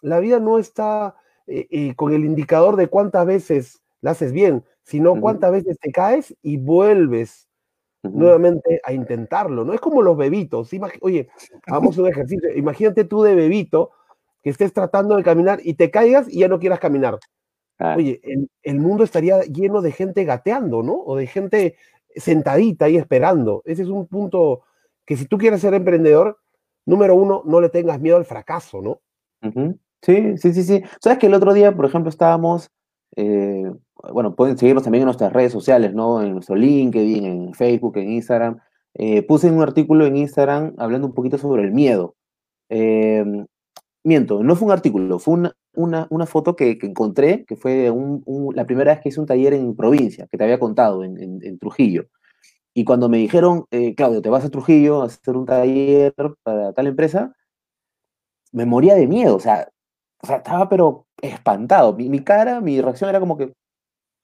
la 0.00 0.18
vida 0.18 0.40
no 0.40 0.58
está 0.58 1.14
eh, 1.46 1.68
eh, 1.70 1.94
con 1.94 2.12
el 2.12 2.24
indicador 2.24 2.74
de 2.74 2.88
cuántas 2.88 3.26
veces 3.26 3.80
la 4.00 4.10
haces 4.10 4.32
bien, 4.32 4.64
sino 4.82 5.20
cuántas 5.20 5.52
veces 5.52 5.78
te 5.78 5.92
caes 5.92 6.34
y 6.42 6.56
vuelves 6.56 7.46
nuevamente 8.02 8.80
a 8.82 8.92
intentarlo. 8.92 9.64
No 9.64 9.72
es 9.72 9.80
como 9.80 10.02
los 10.02 10.16
bebitos. 10.16 10.68
Oye, 11.00 11.28
hagamos 11.64 11.96
un 11.96 12.08
ejercicio. 12.08 12.52
Imagínate 12.56 13.04
tú 13.04 13.22
de 13.22 13.36
bebito 13.36 13.92
que 14.42 14.50
estés 14.50 14.72
tratando 14.72 15.16
de 15.16 15.22
caminar 15.22 15.60
y 15.62 15.74
te 15.74 15.92
caigas 15.92 16.28
y 16.28 16.40
ya 16.40 16.48
no 16.48 16.58
quieras 16.58 16.80
caminar. 16.80 17.20
Oye, 17.78 18.20
el, 18.22 18.48
el, 18.62 18.80
mundo 18.80 19.04
estaría 19.04 19.42
lleno 19.42 19.82
de 19.82 19.92
gente 19.92 20.24
gateando, 20.24 20.82
¿no? 20.82 20.94
O 20.94 21.16
de 21.16 21.26
gente 21.26 21.76
sentadita 22.14 22.86
ahí 22.86 22.96
esperando. 22.96 23.62
Ese 23.64 23.82
es 23.82 23.88
un 23.88 24.06
punto 24.06 24.62
que 25.04 25.16
si 25.16 25.26
tú 25.26 25.38
quieres 25.38 25.60
ser 25.60 25.74
emprendedor, 25.74 26.38
número 26.86 27.14
uno, 27.14 27.42
no 27.44 27.60
le 27.60 27.68
tengas 27.68 28.00
miedo 28.00 28.16
al 28.16 28.24
fracaso, 28.24 28.80
¿no? 28.82 29.00
Sí, 30.02 30.36
sí, 30.38 30.52
sí, 30.52 30.62
sí. 30.62 30.82
Sabes 31.00 31.18
que 31.18 31.26
el 31.26 31.34
otro 31.34 31.52
día, 31.52 31.74
por 31.74 31.84
ejemplo, 31.84 32.10
estábamos, 32.10 32.70
eh, 33.16 33.70
bueno, 34.12 34.34
pueden 34.34 34.58
seguirnos 34.58 34.84
también 34.84 35.02
en 35.02 35.06
nuestras 35.06 35.32
redes 35.32 35.52
sociales, 35.52 35.94
¿no? 35.94 36.22
En 36.22 36.34
nuestro 36.34 36.56
LinkedIn, 36.56 37.24
en 37.24 37.54
Facebook, 37.54 37.96
en 37.98 38.12
Instagram. 38.12 38.58
Eh, 38.94 39.22
puse 39.22 39.50
un 39.50 39.62
artículo 39.62 40.06
en 40.06 40.16
Instagram 40.16 40.74
hablando 40.78 41.06
un 41.06 41.14
poquito 41.14 41.38
sobre 41.38 41.62
el 41.62 41.72
miedo. 41.72 42.14
Em, 42.68 43.46
miento, 44.04 44.42
no 44.42 44.56
fue 44.56 44.66
un 44.66 44.72
artículo, 44.72 45.18
fue 45.18 45.52
una, 45.76 46.06
una, 46.10 46.26
foto 46.26 46.56
que, 46.56 46.78
encontré, 46.82 47.44
que 47.44 47.56
fue 47.56 47.92
la 48.54 48.64
primera 48.64 48.92
vez 48.92 49.00
que 49.02 49.08
hice 49.10 49.20
un 49.20 49.26
taller 49.26 49.54
en 49.54 49.76
provincia, 49.76 50.26
que 50.30 50.36
te 50.38 50.44
había 50.44 50.58
contado, 50.58 51.04
en, 51.04 51.58
Trujillo. 51.58 52.06
Y 52.74 52.84
cuando 52.84 53.08
me 53.08 53.18
dijeron, 53.18 53.66
eh, 53.70 53.94
Claudio, 53.94 54.22
te 54.22 54.28
vas 54.28 54.44
a 54.44 54.50
Trujillo 54.50 55.02
a 55.02 55.06
hacer 55.06 55.36
un 55.36 55.46
taller 55.46 56.14
para 56.42 56.72
tal 56.72 56.86
empresa, 56.88 57.34
me 58.52 58.66
moría 58.66 58.94
de 58.94 59.06
miedo, 59.06 59.36
o 59.36 59.40
sea, 59.40 59.68
o 60.22 60.26
sea, 60.26 60.36
estaba 60.36 60.68
pero 60.68 61.06
espantado. 61.22 61.94
Mi, 61.94 62.20
cara, 62.20 62.60
mi 62.60 62.80
reacción 62.80 63.10
era 63.10 63.20
como 63.20 63.36
que, 63.36 63.54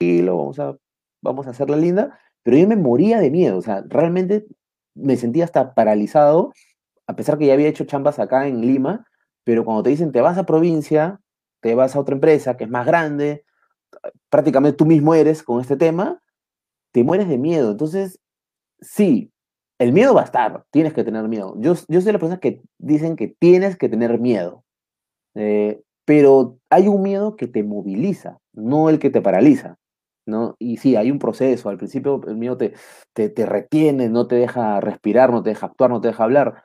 vamos 0.00 0.59
a, 0.59 0.76
vamos 1.23 1.47
a 1.47 1.50
hacerla 1.50 1.76
linda, 1.76 2.18
pero 2.42 2.56
yo 2.56 2.66
me 2.66 2.76
moría 2.76 3.21
de 3.21 3.30
miedo, 3.30 3.59
o 3.59 3.62
sea, 3.62 3.85
realmente 3.88 4.47
me 4.94 5.16
sentía 5.16 5.44
hasta 5.44 5.75
paralizado, 5.75 6.52
a 7.06 7.16
pesar 7.16 7.38
que 7.38 7.47
ya 7.47 7.54
había 7.54 7.68
hecho 7.68 7.85
chambas 7.85 8.18
acá 8.18 8.49
en 8.49 8.61
Lima, 8.61 9.06
pero 9.44 9.64
cuando 9.64 9.82
te 9.82 9.90
dicen 9.90 10.12
te 10.12 10.21
vas 10.21 10.38
a 10.38 10.47
provincia, 10.47 11.21
te 11.62 11.75
vas 11.75 11.97
a 11.97 12.00
otra 12.00 12.14
empresa 12.14 12.57
que 12.57 12.64
es 12.64 12.71
más 12.71 12.85
grande, 12.87 13.45
prácticamente 14.28 14.76
tú 14.76 14.85
mismo 14.85 15.14
eres 15.14 15.42
con 15.42 15.61
este 15.61 15.76
tema, 15.76 16.21
te 16.92 17.04
mueres 17.04 17.28
de 17.28 17.38
miedo. 17.38 17.71
Entonces, 17.71 18.21
sí, 18.81 19.33
el 19.78 19.92
miedo 19.92 20.14
va 20.14 20.23
a 20.23 20.25
estar, 20.25 20.64
tienes 20.71 20.92
que 20.92 21.04
tener 21.04 21.28
miedo. 21.28 21.54
Yo, 21.59 21.75
yo 21.88 22.00
soy 22.00 22.12
la 22.12 22.19
persona 22.19 22.40
que 22.40 22.62
dicen 22.78 23.16
que 23.16 23.28
tienes 23.28 23.78
que 23.78 23.88
tener 23.88 24.21
miedo. 24.21 24.64
Eh, 25.35 25.81
pero 26.04 26.59
hay 26.69 26.88
un 26.88 27.02
miedo 27.02 27.37
que 27.37 27.47
te 27.47 27.62
moviliza, 27.62 28.38
no 28.52 28.90
el 28.90 28.99
que 28.99 29.11
te 29.11 29.23
paraliza. 29.23 29.78
¿no? 30.26 30.57
Y 30.59 30.76
sí, 30.78 30.97
hay 30.97 31.11
un 31.11 31.19
proceso. 31.19 31.69
Al 31.69 31.78
principio 31.78 32.21
el 32.26 32.37
miedo 32.37 32.57
te, 32.57 32.75
te, 33.12 33.28
te 33.28 33.47
retiene, 33.47 34.09
no 34.09 34.26
te 34.26 34.37
deja 34.37 34.81
respirar, 34.81 35.31
no 35.31 35.42
te 35.42 35.50
deja 35.50 35.66
actuar, 35.66 35.90
no 35.90 36.00
te 36.00 36.09
deja 36.09 36.25
hablar. 36.25 36.64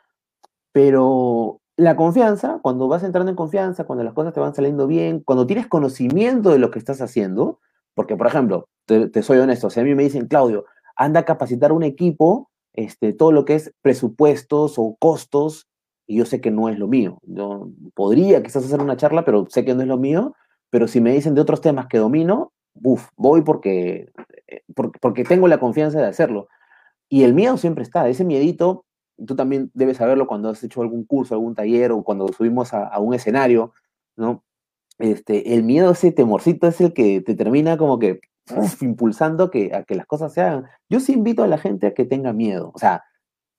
Pero 0.72 1.62
la 1.77 1.96
confianza, 1.96 2.60
cuando 2.63 2.88
vas 2.88 3.03
entrando 3.03 3.29
en 3.29 3.36
confianza, 3.36 3.86
cuando 3.86 4.03
las 4.03 4.13
cosas 4.13 4.34
te 4.34 4.39
van 4.39 4.55
saliendo 4.55 4.88
bien, 4.88 5.22
cuando 5.22 5.46
tienes 5.46 5.67
conocimiento 5.67 6.50
de 6.50 6.57
lo 6.57 6.72
que 6.72 6.79
estás 6.79 7.01
haciendo, 7.01 7.60
porque, 7.93 8.17
por 8.17 8.25
ejemplo, 8.25 8.67
te, 8.86 9.22
soy 9.22 9.38
honesto, 9.38 9.69
si 9.69 9.79
a 9.79 9.84
mí 9.84 9.93
me 9.93 10.03
dicen, 10.03 10.27
Claudio, 10.27 10.65
anda 10.96 11.22
a 11.22 11.25
capacitar 11.25 11.72
un 11.72 11.84
equipo, 11.84 12.50
este, 12.74 13.13
todo 13.13 13.31
lo 13.31 13.46
que 13.46 13.55
es 13.55 13.74
presupuestos 13.81 14.74
o 14.77 14.96
costos, 15.00 15.67
y 16.07 16.17
yo 16.17 16.25
sé 16.25 16.41
que 16.41 16.51
no 16.51 16.67
es 16.67 16.79
lo 16.79 16.88
mío. 16.88 17.19
Yo 17.24 17.69
podría 17.93 18.41
quizás 18.41 18.65
hacer 18.65 18.81
una 18.81 18.98
charla, 18.98 19.24
pero 19.24 19.46
sé 19.50 19.63
que 19.63 19.75
no 19.75 19.81
es 19.81 19.88
lo 19.88 19.98
mío, 19.98 20.36
pero 20.72 20.88
si 20.88 21.00
me 21.00 21.12
dicen 21.12 21.36
de 21.36 21.41
otros 21.41 21.62
temas 21.62 21.86
que 21.88 22.00
domino, 22.00 22.53
buf, 22.74 23.07
voy 23.17 23.41
porque, 23.43 24.10
eh, 24.48 24.63
porque, 24.74 24.98
porque 25.00 25.24
tengo 25.25 25.48
la 25.48 25.60
confianza 25.60 26.00
de 26.00 26.07
hacerlo. 26.07 26.48
Y 27.07 27.24
el 27.24 27.36
miedo 27.36 27.57
siempre 27.57 27.84
está, 27.84 28.10
ese 28.10 28.25
miedito, 28.25 28.86
tú 29.25 29.36
también 29.36 29.71
debes 29.74 29.97
saberlo 29.97 30.27
cuando 30.27 30.50
has 30.50 30.63
hecho 30.63 30.81
algún 30.81 31.05
curso, 31.05 31.33
algún 31.33 31.55
taller 31.55 31.91
o 31.91 32.03
cuando 32.03 32.27
subimos 32.29 32.74
a, 32.74 33.00
un 33.00 33.13
escenario, 33.13 33.74
¿no? 34.15 34.43
Este, 35.00 35.53
el 35.53 35.63
miedo, 35.63 35.91
ese 35.91 36.12
temorcito 36.12 36.67
es 36.67 36.81
el 36.81 36.93
que 36.93 37.21
te 37.21 37.36
termina 37.36 37.77
como 37.77 38.00
que 38.00 38.21
impulsando 38.81 39.51
que, 39.51 39.74
a 39.74 39.83
que 39.83 39.95
las 39.95 40.05
cosas 40.05 40.33
se 40.33 40.41
hagan. 40.41 40.65
Yo 40.89 41.00
sí 41.00 41.13
invito 41.13 41.43
a 41.43 41.47
la 41.47 41.57
gente 41.57 41.88
a 41.88 41.93
que 41.93 42.05
tenga 42.05 42.33
miedo, 42.33 42.71
o 42.74 42.79
sea, 42.79 43.03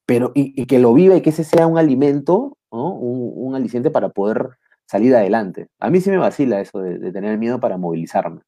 pero 0.07 0.33
y, 0.35 0.67
que 0.67 0.79
lo 0.79 0.95
viva 0.95 1.17
y 1.17 1.21
que 1.21 1.31
ese 1.31 1.45
sea 1.45 1.67
un 1.67 1.79
alimento, 1.79 2.57
¿no? 2.73 2.95
un, 2.95 3.33
un, 3.37 3.55
aliciente 3.55 3.91
para 3.91 4.09
poder 4.09 4.51
salir 4.87 5.15
adelante. 5.15 5.69
A 5.79 5.91
mí 5.91 6.01
sí 6.01 6.11
me 6.11 6.17
vacila 6.17 6.61
eso 6.61 6.81
de, 6.81 6.99
de 6.99 7.13
tener 7.13 7.37
miedo 7.39 7.61
para 7.61 7.77
movilizarme. 7.77 8.41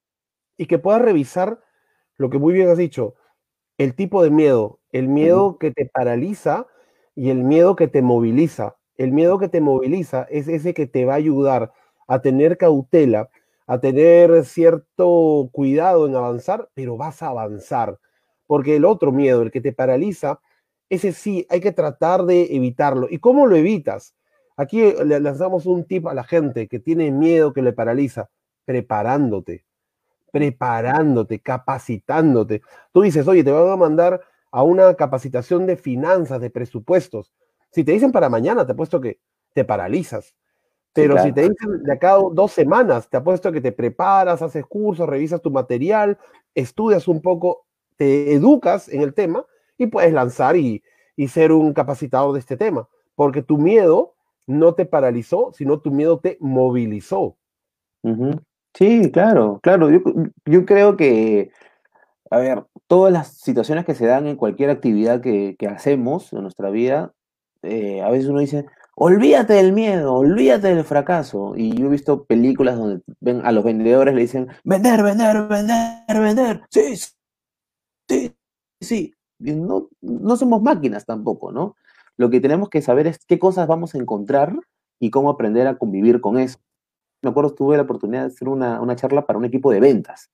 Y 0.56 0.66
que 0.66 0.78
puedas 0.78 1.02
revisar 1.02 1.60
lo 2.16 2.30
que 2.30 2.38
muy 2.38 2.54
bien 2.54 2.70
has 2.70 2.78
dicho, 2.78 3.14
el 3.78 3.94
tipo 3.94 4.22
de 4.22 4.30
miedo, 4.30 4.78
el 4.92 5.08
miedo 5.08 5.58
que 5.58 5.70
te 5.70 5.86
paraliza 5.86 6.66
y 7.20 7.28
el 7.28 7.44
miedo 7.44 7.76
que 7.76 7.86
te 7.86 8.00
moviliza. 8.00 8.76
El 8.96 9.12
miedo 9.12 9.38
que 9.38 9.50
te 9.50 9.60
moviliza 9.60 10.22
es 10.30 10.48
ese 10.48 10.72
que 10.72 10.86
te 10.86 11.04
va 11.04 11.12
a 11.12 11.16
ayudar 11.16 11.70
a 12.08 12.22
tener 12.22 12.56
cautela, 12.56 13.28
a 13.66 13.78
tener 13.78 14.42
cierto 14.46 15.50
cuidado 15.52 16.06
en 16.06 16.16
avanzar, 16.16 16.70
pero 16.72 16.96
vas 16.96 17.22
a 17.22 17.26
avanzar. 17.26 17.98
Porque 18.46 18.76
el 18.76 18.86
otro 18.86 19.12
miedo, 19.12 19.42
el 19.42 19.50
que 19.50 19.60
te 19.60 19.74
paraliza, 19.74 20.40
ese 20.88 21.12
sí, 21.12 21.46
hay 21.50 21.60
que 21.60 21.72
tratar 21.72 22.24
de 22.24 22.56
evitarlo. 22.56 23.06
¿Y 23.10 23.18
cómo 23.18 23.46
lo 23.46 23.54
evitas? 23.54 24.14
Aquí 24.56 24.80
le 25.04 25.20
lanzamos 25.20 25.66
un 25.66 25.84
tip 25.84 26.06
a 26.06 26.14
la 26.14 26.24
gente 26.24 26.68
que 26.68 26.78
tiene 26.78 27.10
miedo, 27.10 27.52
que 27.52 27.60
le 27.60 27.74
paraliza, 27.74 28.30
preparándote, 28.64 29.66
preparándote, 30.32 31.40
capacitándote. 31.40 32.62
Tú 32.94 33.02
dices, 33.02 33.28
oye, 33.28 33.44
te 33.44 33.52
van 33.52 33.68
a 33.68 33.76
mandar 33.76 34.22
a 34.50 34.62
una 34.62 34.94
capacitación 34.94 35.66
de 35.66 35.76
finanzas, 35.76 36.40
de 36.40 36.50
presupuestos. 36.50 37.32
Si 37.70 37.84
te 37.84 37.92
dicen 37.92 38.12
para 38.12 38.28
mañana, 38.28 38.66
te 38.66 38.72
apuesto 38.72 39.00
que 39.00 39.20
te 39.52 39.64
paralizas. 39.64 40.34
Pero 40.92 41.18
si 41.22 41.32
te 41.32 41.42
dicen 41.42 41.82
de 41.84 41.92
acá 41.92 42.16
dos 42.32 42.50
semanas, 42.50 43.08
te 43.08 43.16
apuesto 43.16 43.52
que 43.52 43.60
te 43.60 43.70
preparas, 43.70 44.42
haces 44.42 44.66
cursos, 44.66 45.08
revisas 45.08 45.40
tu 45.40 45.50
material, 45.50 46.18
estudias 46.54 47.06
un 47.06 47.22
poco, 47.22 47.64
te 47.96 48.32
educas 48.34 48.88
en 48.88 49.02
el 49.02 49.14
tema 49.14 49.46
y 49.78 49.86
puedes 49.86 50.12
lanzar 50.12 50.56
y, 50.56 50.82
ser 51.28 51.52
un 51.52 51.74
capacitador 51.74 52.32
de 52.32 52.40
este 52.40 52.56
tema, 52.56 52.88
porque 53.14 53.42
tu 53.42 53.58
miedo 53.58 54.14
no 54.46 54.74
te 54.74 54.86
paralizó, 54.86 55.52
sino 55.52 55.80
tu 55.80 55.90
miedo 55.90 56.18
te 56.18 56.38
movilizó. 56.40 57.36
Sí, 58.72 59.10
claro, 59.12 59.60
claro. 59.62 59.90
Yo, 59.90 60.00
yo, 60.46 60.64
creo 60.64 60.96
que, 60.96 61.50
a 62.30 62.38
ver, 62.38 62.64
todas 62.86 63.12
las 63.12 63.36
situaciones 63.38 63.84
que 63.84 63.94
se 63.94 64.06
dan 64.06 64.26
en 64.26 64.36
cualquier 64.36 64.70
actividad 64.70 65.20
que, 65.20 65.56
hacemos 65.68 66.32
en 66.32 66.42
nuestra 66.42 66.70
vida, 66.70 67.12
eh, 67.62 68.02
a 68.02 68.10
veces 68.10 68.28
uno 68.28 68.40
dice, 68.40 68.66
olvídate 68.94 69.54
del 69.54 69.72
miedo, 69.72 70.14
olvídate 70.14 70.74
del 70.74 70.84
fracaso. 70.84 71.54
Y 71.56 71.76
yo 71.76 71.86
he 71.86 71.90
visto 71.90 72.24
películas 72.24 72.78
donde 72.78 73.02
ven 73.20 73.42
a 73.44 73.52
los 73.52 73.64
vendedores 73.64 74.14
le 74.14 74.22
dicen, 74.22 74.48
vender, 74.64 75.02
vender, 75.02 75.46
vender, 75.48 76.20
vender. 76.20 76.62
Sí, 76.70 76.96
sí, 78.08 78.36
sí 78.80 79.14
no, 79.40 79.88
no 80.00 80.36
somos 80.36 80.62
máquinas 80.62 81.06
tampoco, 81.06 81.52
¿no? 81.52 81.76
Lo 82.16 82.30
que 82.30 82.40
tenemos 82.40 82.68
que 82.68 82.82
saber 82.82 83.06
es 83.06 83.24
qué 83.24 83.38
cosas 83.38 83.66
vamos 83.66 83.94
a 83.94 83.98
encontrar 83.98 84.54
y 84.98 85.10
cómo 85.10 85.30
aprender 85.30 85.66
a 85.66 85.78
convivir 85.78 86.20
con 86.20 86.38
eso. 86.38 86.58
Me 87.22 87.30
acuerdo, 87.30 87.54
tuve 87.54 87.76
la 87.76 87.84
oportunidad 87.84 88.22
de 88.22 88.26
hacer 88.28 88.48
una, 88.48 88.96
charla 88.96 89.26
para 89.26 89.38
un 89.38 89.44
equipo 89.44 89.70
de 89.70 89.80
ventas. 89.80 90.30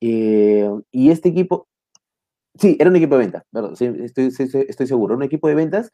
Eh, 0.00 0.70
y 0.90 1.10
este 1.10 1.30
equipo, 1.30 1.68
sí, 2.58 2.76
era 2.78 2.90
un 2.90 2.96
equipo 2.96 3.16
de 3.16 3.22
ventas, 3.22 3.44
estoy, 4.04 4.32
estoy 4.68 4.86
seguro, 4.86 5.16
un 5.16 5.22
equipo 5.22 5.48
de 5.48 5.54
ventas. 5.54 5.90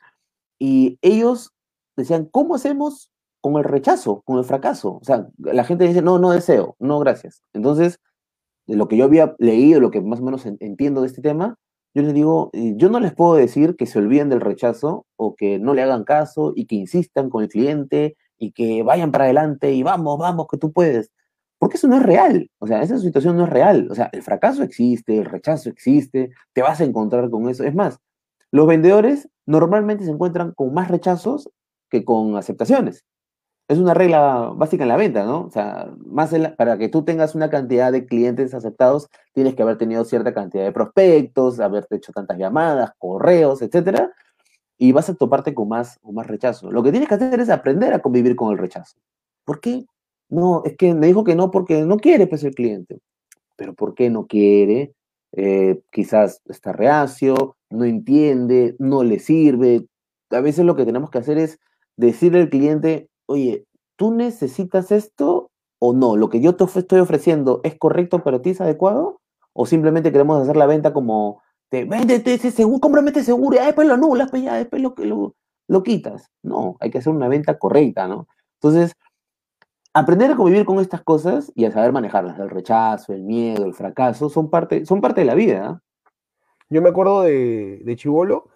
Y 0.58 0.98
ellos 1.02 1.52
decían, 1.96 2.28
¿cómo 2.30 2.54
hacemos 2.54 3.10
con 3.40 3.56
el 3.56 3.64
rechazo, 3.64 4.22
con 4.24 4.38
el 4.38 4.44
fracaso? 4.44 4.98
O 5.00 5.04
sea, 5.04 5.28
la 5.38 5.64
gente 5.64 5.86
dice, 5.86 6.02
no, 6.02 6.18
no 6.18 6.30
deseo, 6.30 6.76
no, 6.78 6.98
gracias. 7.00 7.42
Entonces, 7.52 7.98
de 8.66 8.76
lo 8.76 8.88
que 8.88 8.96
yo 8.96 9.04
había 9.04 9.34
leído, 9.38 9.80
lo 9.80 9.90
que 9.90 10.00
más 10.00 10.20
o 10.20 10.24
menos 10.24 10.46
entiendo 10.46 11.02
de 11.02 11.08
este 11.08 11.22
tema, 11.22 11.56
yo 11.94 12.02
les 12.02 12.14
digo, 12.14 12.50
eh, 12.54 12.74
yo 12.76 12.88
no 12.88 13.00
les 13.00 13.14
puedo 13.14 13.34
decir 13.34 13.76
que 13.76 13.86
se 13.86 13.98
olviden 13.98 14.30
del 14.30 14.40
rechazo 14.40 15.06
o 15.16 15.34
que 15.36 15.58
no 15.58 15.74
le 15.74 15.82
hagan 15.82 16.04
caso 16.04 16.52
y 16.56 16.66
que 16.66 16.76
insistan 16.76 17.28
con 17.28 17.42
el 17.42 17.48
cliente 17.50 18.16
y 18.38 18.52
que 18.52 18.82
vayan 18.82 19.12
para 19.12 19.24
adelante 19.24 19.72
y 19.72 19.82
vamos, 19.82 20.18
vamos, 20.18 20.46
que 20.50 20.56
tú 20.58 20.72
puedes. 20.72 21.10
Porque 21.62 21.76
eso 21.76 21.86
no 21.86 21.98
es 21.98 22.02
real. 22.02 22.50
O 22.58 22.66
sea, 22.66 22.82
esa 22.82 22.98
situación 22.98 23.36
no 23.36 23.44
es 23.44 23.50
real. 23.50 23.86
O 23.88 23.94
sea, 23.94 24.10
el 24.12 24.22
fracaso 24.22 24.64
existe, 24.64 25.16
el 25.16 25.26
rechazo 25.26 25.70
existe, 25.70 26.30
te 26.52 26.62
vas 26.62 26.80
a 26.80 26.84
encontrar 26.84 27.30
con 27.30 27.48
eso. 27.48 27.62
Es 27.62 27.72
más, 27.72 28.00
los 28.50 28.66
vendedores 28.66 29.28
normalmente 29.46 30.04
se 30.04 30.10
encuentran 30.10 30.52
con 30.54 30.74
más 30.74 30.88
rechazos 30.88 31.48
que 31.88 32.04
con 32.04 32.36
aceptaciones 32.36 33.04
es 33.68 33.78
una 33.78 33.94
regla 33.94 34.52
básica 34.54 34.84
en 34.84 34.88
la 34.88 34.96
venta, 34.96 35.24
¿no? 35.24 35.46
O 35.46 35.50
sea, 35.50 35.90
más 36.04 36.32
para 36.56 36.78
que 36.78 36.88
tú 36.88 37.04
tengas 37.04 37.34
una 37.34 37.50
cantidad 37.50 37.92
de 37.92 38.06
clientes 38.06 38.54
aceptados, 38.54 39.08
tienes 39.32 39.54
que 39.54 39.62
haber 39.62 39.78
tenido 39.78 40.04
cierta 40.04 40.34
cantidad 40.34 40.64
de 40.64 40.72
prospectos, 40.72 41.60
haberte 41.60 41.96
hecho 41.96 42.12
tantas 42.12 42.38
llamadas, 42.38 42.92
correos, 42.98 43.62
etcétera, 43.62 44.12
y 44.78 44.92
vas 44.92 45.08
a 45.08 45.14
toparte 45.14 45.54
con 45.54 45.68
más, 45.68 45.98
con 46.00 46.14
más 46.14 46.26
rechazo. 46.26 46.70
Lo 46.70 46.82
que 46.82 46.90
tienes 46.90 47.08
que 47.08 47.14
hacer 47.14 47.40
es 47.40 47.50
aprender 47.50 47.94
a 47.94 48.00
convivir 48.00 48.36
con 48.36 48.52
el 48.52 48.58
rechazo. 48.58 48.98
¿Por 49.44 49.60
qué? 49.60 49.86
No, 50.32 50.62
es 50.64 50.78
que 50.78 50.94
me 50.94 51.08
dijo 51.08 51.24
que 51.24 51.34
no 51.34 51.50
porque 51.50 51.82
no 51.82 51.98
quiere, 51.98 52.26
pues, 52.26 52.42
el 52.42 52.54
cliente. 52.54 53.00
Pero 53.56 53.74
¿por 53.74 53.94
qué 53.94 54.08
no 54.08 54.26
quiere? 54.26 54.94
Eh, 55.32 55.82
quizás 55.90 56.40
está 56.46 56.72
reacio, 56.72 57.56
no 57.68 57.84
entiende, 57.84 58.74
no 58.78 59.04
le 59.04 59.18
sirve. 59.18 59.86
A 60.30 60.40
veces 60.40 60.64
lo 60.64 60.74
que 60.74 60.86
tenemos 60.86 61.10
que 61.10 61.18
hacer 61.18 61.36
es 61.36 61.60
decirle 61.98 62.40
al 62.40 62.48
cliente, 62.48 63.10
oye, 63.26 63.66
¿tú 63.96 64.14
necesitas 64.14 64.90
esto 64.90 65.50
o 65.78 65.92
no? 65.92 66.16
¿Lo 66.16 66.30
que 66.30 66.40
yo 66.40 66.56
te 66.56 66.64
estoy 66.64 67.00
ofreciendo 67.00 67.60
es 67.62 67.76
correcto 67.78 68.22
para 68.22 68.40
ti, 68.40 68.50
es 68.50 68.60
adecuado? 68.62 69.20
¿O 69.52 69.66
simplemente 69.66 70.12
queremos 70.12 70.40
hacer 70.40 70.56
la 70.56 70.64
venta 70.64 70.94
como, 70.94 71.42
te, 71.68 71.84
véndete 71.84 72.32
ese 72.32 72.50
seguro, 72.52 72.80
cómprame 72.80 73.10
este 73.10 73.22
seguro 73.22 73.58
y 73.60 73.64
después 73.66 73.86
lo 73.86 73.94
anulas, 73.94 74.30
pues 74.30 74.42
ya 74.42 74.54
después 74.54 74.80
lo, 74.80 74.94
lo, 74.96 75.34
lo 75.68 75.82
quitas? 75.82 76.30
No, 76.42 76.78
hay 76.80 76.90
que 76.90 76.98
hacer 76.98 77.12
una 77.12 77.28
venta 77.28 77.58
correcta, 77.58 78.08
¿no? 78.08 78.28
Entonces, 78.54 78.96
aprender 79.94 80.30
a 80.30 80.36
convivir 80.36 80.64
con 80.64 80.78
estas 80.80 81.02
cosas 81.02 81.52
y 81.54 81.64
a 81.64 81.70
saber 81.70 81.92
manejarlas, 81.92 82.38
el 82.38 82.50
rechazo, 82.50 83.12
el 83.12 83.22
miedo, 83.22 83.64
el 83.64 83.74
fracaso, 83.74 84.28
son 84.28 84.50
parte, 84.50 84.86
son 84.86 85.00
parte 85.00 85.20
de 85.22 85.26
la 85.26 85.34
vida. 85.34 85.82
Yo 86.70 86.80
me 86.80 86.88
acuerdo 86.88 87.22
de, 87.22 87.80
de 87.84 87.96
Chivolo, 87.96 88.48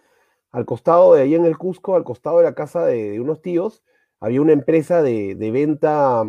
al 0.52 0.64
costado 0.64 1.14
de 1.14 1.22
ahí 1.22 1.34
en 1.34 1.44
el 1.44 1.58
Cusco, 1.58 1.96
al 1.96 2.04
costado 2.04 2.38
de 2.38 2.44
la 2.44 2.54
casa 2.54 2.86
de 2.86 3.20
unos 3.20 3.42
tíos, 3.42 3.82
había 4.20 4.40
una 4.40 4.52
empresa 4.52 5.02
de, 5.02 5.34
venta 5.52 6.22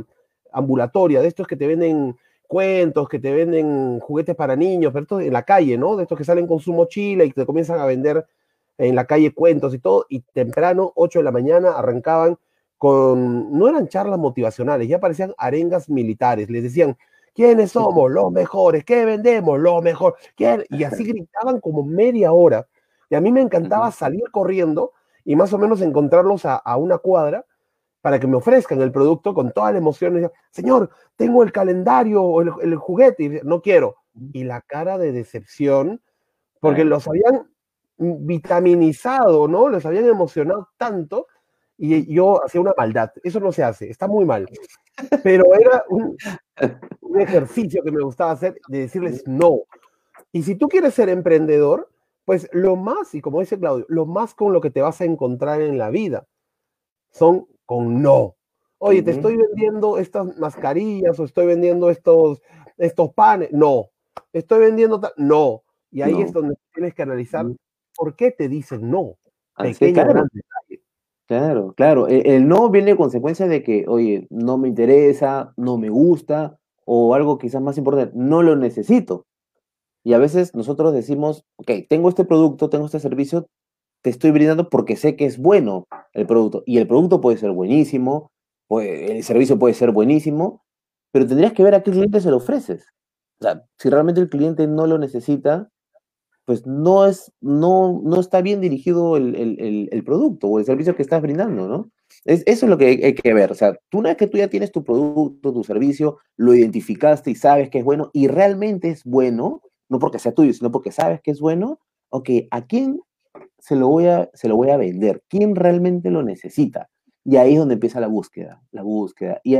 ambulatoria, 0.51 1.21
de 1.21 1.27
estos 1.27 1.47
que 1.47 1.55
te 1.55 1.67
venden 1.67 2.17
cuentos, 2.47 3.07
que 3.09 3.19
te 3.19 3.33
venden 3.33 3.99
juguetes 3.99 4.35
para 4.35 4.55
niños, 4.55 4.91
pero 4.93 5.03
esto 5.03 5.19
en 5.21 5.33
la 5.33 5.43
calle, 5.43 5.77
¿no? 5.77 5.95
De 5.95 6.03
estos 6.03 6.17
que 6.17 6.23
salen 6.23 6.47
con 6.47 6.59
su 6.59 6.73
mochila 6.73 7.23
y 7.23 7.31
te 7.31 7.45
comienzan 7.45 7.79
a 7.79 7.85
vender 7.85 8.25
en 8.77 8.95
la 8.95 9.05
calle 9.05 9.33
cuentos 9.33 9.73
y 9.73 9.79
todo, 9.79 10.05
y 10.09 10.19
temprano, 10.19 10.91
8 10.95 11.19
de 11.19 11.23
la 11.23 11.31
mañana, 11.31 11.71
arrancaban 11.71 12.37
con, 12.77 13.57
no 13.57 13.67
eran 13.67 13.87
charlas 13.87 14.19
motivacionales, 14.19 14.87
ya 14.87 14.99
parecían 14.99 15.33
arengas 15.37 15.89
militares, 15.89 16.49
les 16.49 16.63
decían, 16.63 16.97
¿quiénes 17.33 17.71
somos? 17.71 18.11
Los 18.11 18.31
mejores, 18.31 18.83
¿qué 18.83 19.05
vendemos? 19.05 19.59
Lo 19.59 19.81
mejor, 19.81 20.15
y 20.37 20.83
así 20.83 21.03
gritaban 21.05 21.59
como 21.59 21.83
media 21.83 22.31
hora, 22.31 22.67
y 23.09 23.15
a 23.15 23.21
mí 23.21 23.31
me 23.31 23.41
encantaba 23.41 23.91
salir 23.91 24.23
corriendo 24.31 24.91
y 25.23 25.35
más 25.35 25.51
o 25.53 25.57
menos 25.57 25.81
encontrarlos 25.81 26.45
a 26.45 26.77
una 26.77 26.97
cuadra, 26.97 27.45
para 28.07 28.19
que 28.21 28.27
me 28.27 28.37
ofrezcan 28.37 28.81
el 28.81 28.93
producto 28.93 29.33
con 29.33 29.51
toda 29.51 29.71
la 29.73 29.79
emoción. 29.79 30.31
Señor, 30.49 30.91
tengo 31.17 31.43
el 31.43 31.51
calendario 31.51 32.23
o 32.23 32.41
el, 32.41 32.75
juguete, 32.77 33.41
no 33.43 33.61
quiero. 33.61 33.97
Y 34.31 34.45
la 34.45 34.61
cara 34.61 34.97
de 34.97 35.11
decepción, 35.11 36.01
porque 36.61 36.85
los 36.85 37.05
habían 37.05 37.51
vitaminizado, 37.97 39.49
¿no? 39.49 39.67
Los 39.67 39.85
habían 39.85 40.05
emocionado 40.05 40.69
tanto 40.77 41.27
y 41.77 42.13
yo 42.13 42.43
hacía 42.43 42.61
una 42.61 42.73
maldad. 42.75 43.11
Eso 43.23 43.39
no 43.39 43.51
se 43.51 43.63
hace, 43.63 43.89
está 43.89 44.07
muy 44.07 44.25
mal. 44.25 44.49
Pero 45.23 45.53
era 45.53 45.83
un, 45.89 46.17
un 47.01 47.21
ejercicio 47.21 47.83
que 47.83 47.91
me 47.91 48.03
gustaba 48.03 48.31
hacer 48.31 48.59
de 48.67 48.79
decirles 48.79 49.23
no. 49.27 49.61
Y 50.31 50.43
si 50.43 50.55
tú 50.55 50.67
quieres 50.67 50.93
ser 50.93 51.09
emprendedor, 51.09 51.89
pues 52.25 52.49
lo 52.51 52.75
más, 52.75 53.15
y 53.15 53.21
como 53.21 53.39
dice 53.39 53.57
Claudio, 53.57 53.85
lo 53.89 54.05
más 54.05 54.33
con 54.33 54.51
lo 54.51 54.59
que 54.59 54.69
te 54.69 54.81
vas 54.81 54.99
a 54.99 55.05
encontrar 55.05 55.61
en 55.61 55.77
la 55.77 55.89
vida 55.89 56.27
son 57.11 57.47
con 57.65 58.01
no. 58.01 58.35
Oye, 58.79 59.01
te 59.01 59.11
estoy 59.11 59.37
vendiendo 59.37 59.97
estas 59.97 60.37
mascarillas 60.37 61.19
o 61.19 61.23
estoy 61.23 61.47
vendiendo 61.47 61.89
estos, 61.89 62.41
estos 62.77 63.13
panes. 63.13 63.51
No. 63.51 63.89
Estoy 64.33 64.59
vendiendo. 64.59 65.01
No. 65.17 65.63
Y 65.89 66.01
ahí 66.01 66.21
es 66.21 66.31
donde 66.31 66.55
tienes 66.73 66.93
que 66.93 67.01
analizar 67.01 67.45
por 67.95 68.15
qué 68.15 68.31
te 68.31 68.47
dicen 68.47 68.91
no. 68.91 69.17
claro. 69.93 70.25
Claro, 71.27 71.73
claro. 71.75 72.07
El, 72.07 72.25
el, 72.25 72.47
no 72.47 72.69
viene 72.69 72.91
a 72.91 72.95
consecuencia 72.95 73.47
de 73.47 73.61
que, 73.61 73.85
oye, 73.87 74.27
no 74.29 74.57
me 74.57 74.69
interesa, 74.69 75.53
no 75.57 75.77
me 75.77 75.89
gusta, 75.89 76.57
o 76.85 77.13
algo 77.15 77.37
quizás 77.37 77.61
más 77.61 77.77
importante, 77.77 78.13
no 78.15 78.41
lo 78.43 78.55
necesito. 78.55 79.25
Y 80.03 80.13
a 80.13 80.19
veces 80.19 80.55
nosotros 80.55 80.93
decimos, 80.93 81.45
ok, 81.57 81.71
tengo 81.89 82.09
este 82.09 82.25
producto, 82.25 82.69
tengo 82.69 82.85
este 82.85 82.99
servicio, 82.99 83.47
te 84.03 84.09
estoy 84.11 84.31
brindando 84.31 84.69
porque 84.69 84.95
sé 84.97 85.15
que 85.17 85.25
es 85.25 85.37
bueno 85.39 85.85
el 86.13 86.27
producto. 86.27 86.63
Y 86.65 86.77
el 86.79 86.87
producto 86.87 87.21
puede 87.21 87.37
ser 87.37 87.51
buenísimo, 87.51 88.31
el 88.71 89.23
servicio 89.23 89.59
puede 89.59 89.73
ser 89.75 89.91
buenísimo, 89.91 90.63
pero 91.11 91.27
tendrías 91.27 91.53
que 91.53 91.63
ver 91.63 91.75
a 91.75 91.83
qué 91.83 91.91
cliente 91.91 92.21
se 92.21 92.31
lo 92.31 92.37
ofreces. 92.37 92.85
O 93.41 93.45
sea, 93.45 93.65
si 93.79 93.89
realmente 93.89 94.21
el 94.21 94.29
cliente 94.29 94.67
no 94.67 94.87
lo 94.87 94.97
necesita, 94.97 95.69
pues 96.47 96.65
no, 96.65 97.05
es, 97.05 97.29
no, 97.41 97.99
no 98.05 98.21
está 98.21 98.41
bien 98.41 98.61
dirigido 98.61 99.17
el, 99.17 100.03
producto 100.05 100.47
o 100.47 100.59
el 100.59 100.65
servicio 100.65 100.95
que 100.95 101.01
estás 101.01 101.21
brindando, 101.21 101.67
¿no? 101.67 101.91
Es, 102.23 102.43
eso 102.45 102.65
es 102.65 102.69
lo 102.69 102.77
que 102.77 102.85
hay, 102.85 103.15
que 103.15 103.33
ver. 103.33 103.51
O 103.51 103.53
sea, 103.53 103.77
tú 103.89 103.99
una 103.99 104.11
vez 104.11 104.17
que 104.17 104.27
tú 104.27 104.37
ya 104.37 104.47
tienes 104.47 104.71
tu 104.71 104.81
producto, 104.81 105.51
tu 105.51 105.65
servicio, 105.65 106.19
lo 106.37 106.55
identificaste 106.55 107.31
y 107.31 107.35
sabes 107.35 107.69
que 107.69 107.79
es 107.79 107.83
bueno 107.83 108.11
y 108.13 108.29
realmente 108.29 108.87
es 108.87 109.03
bueno, 109.03 109.61
no 109.89 109.99
porque 109.99 110.19
sea 110.19 110.31
tuyo, 110.31 110.53
sino 110.53 110.71
porque 110.71 110.93
sabes 110.93 111.19
que 111.21 111.31
es 111.31 111.41
bueno, 111.41 111.81
ok, 112.11 112.29
¿a 112.49 112.65
quién 112.65 113.01
se 113.59 113.75
lo 113.75 113.89
voy 113.89 114.05
a, 114.05 114.29
se 114.33 114.47
lo 114.47 114.55
voy 114.55 114.69
a 114.69 114.77
vender? 114.77 115.23
¿Quién 115.27 115.53
realmente 115.53 116.11
lo 116.11 116.23
necesita? 116.23 116.89
Y 117.25 117.35
ahí 117.35 117.55
es 117.55 117.59
donde 117.59 117.73
empieza 117.73 117.99
la 117.99 118.07
búsqueda, 118.07 118.63
la 118.71 118.83
búsqueda. 118.83 119.41
Y, 119.43 119.57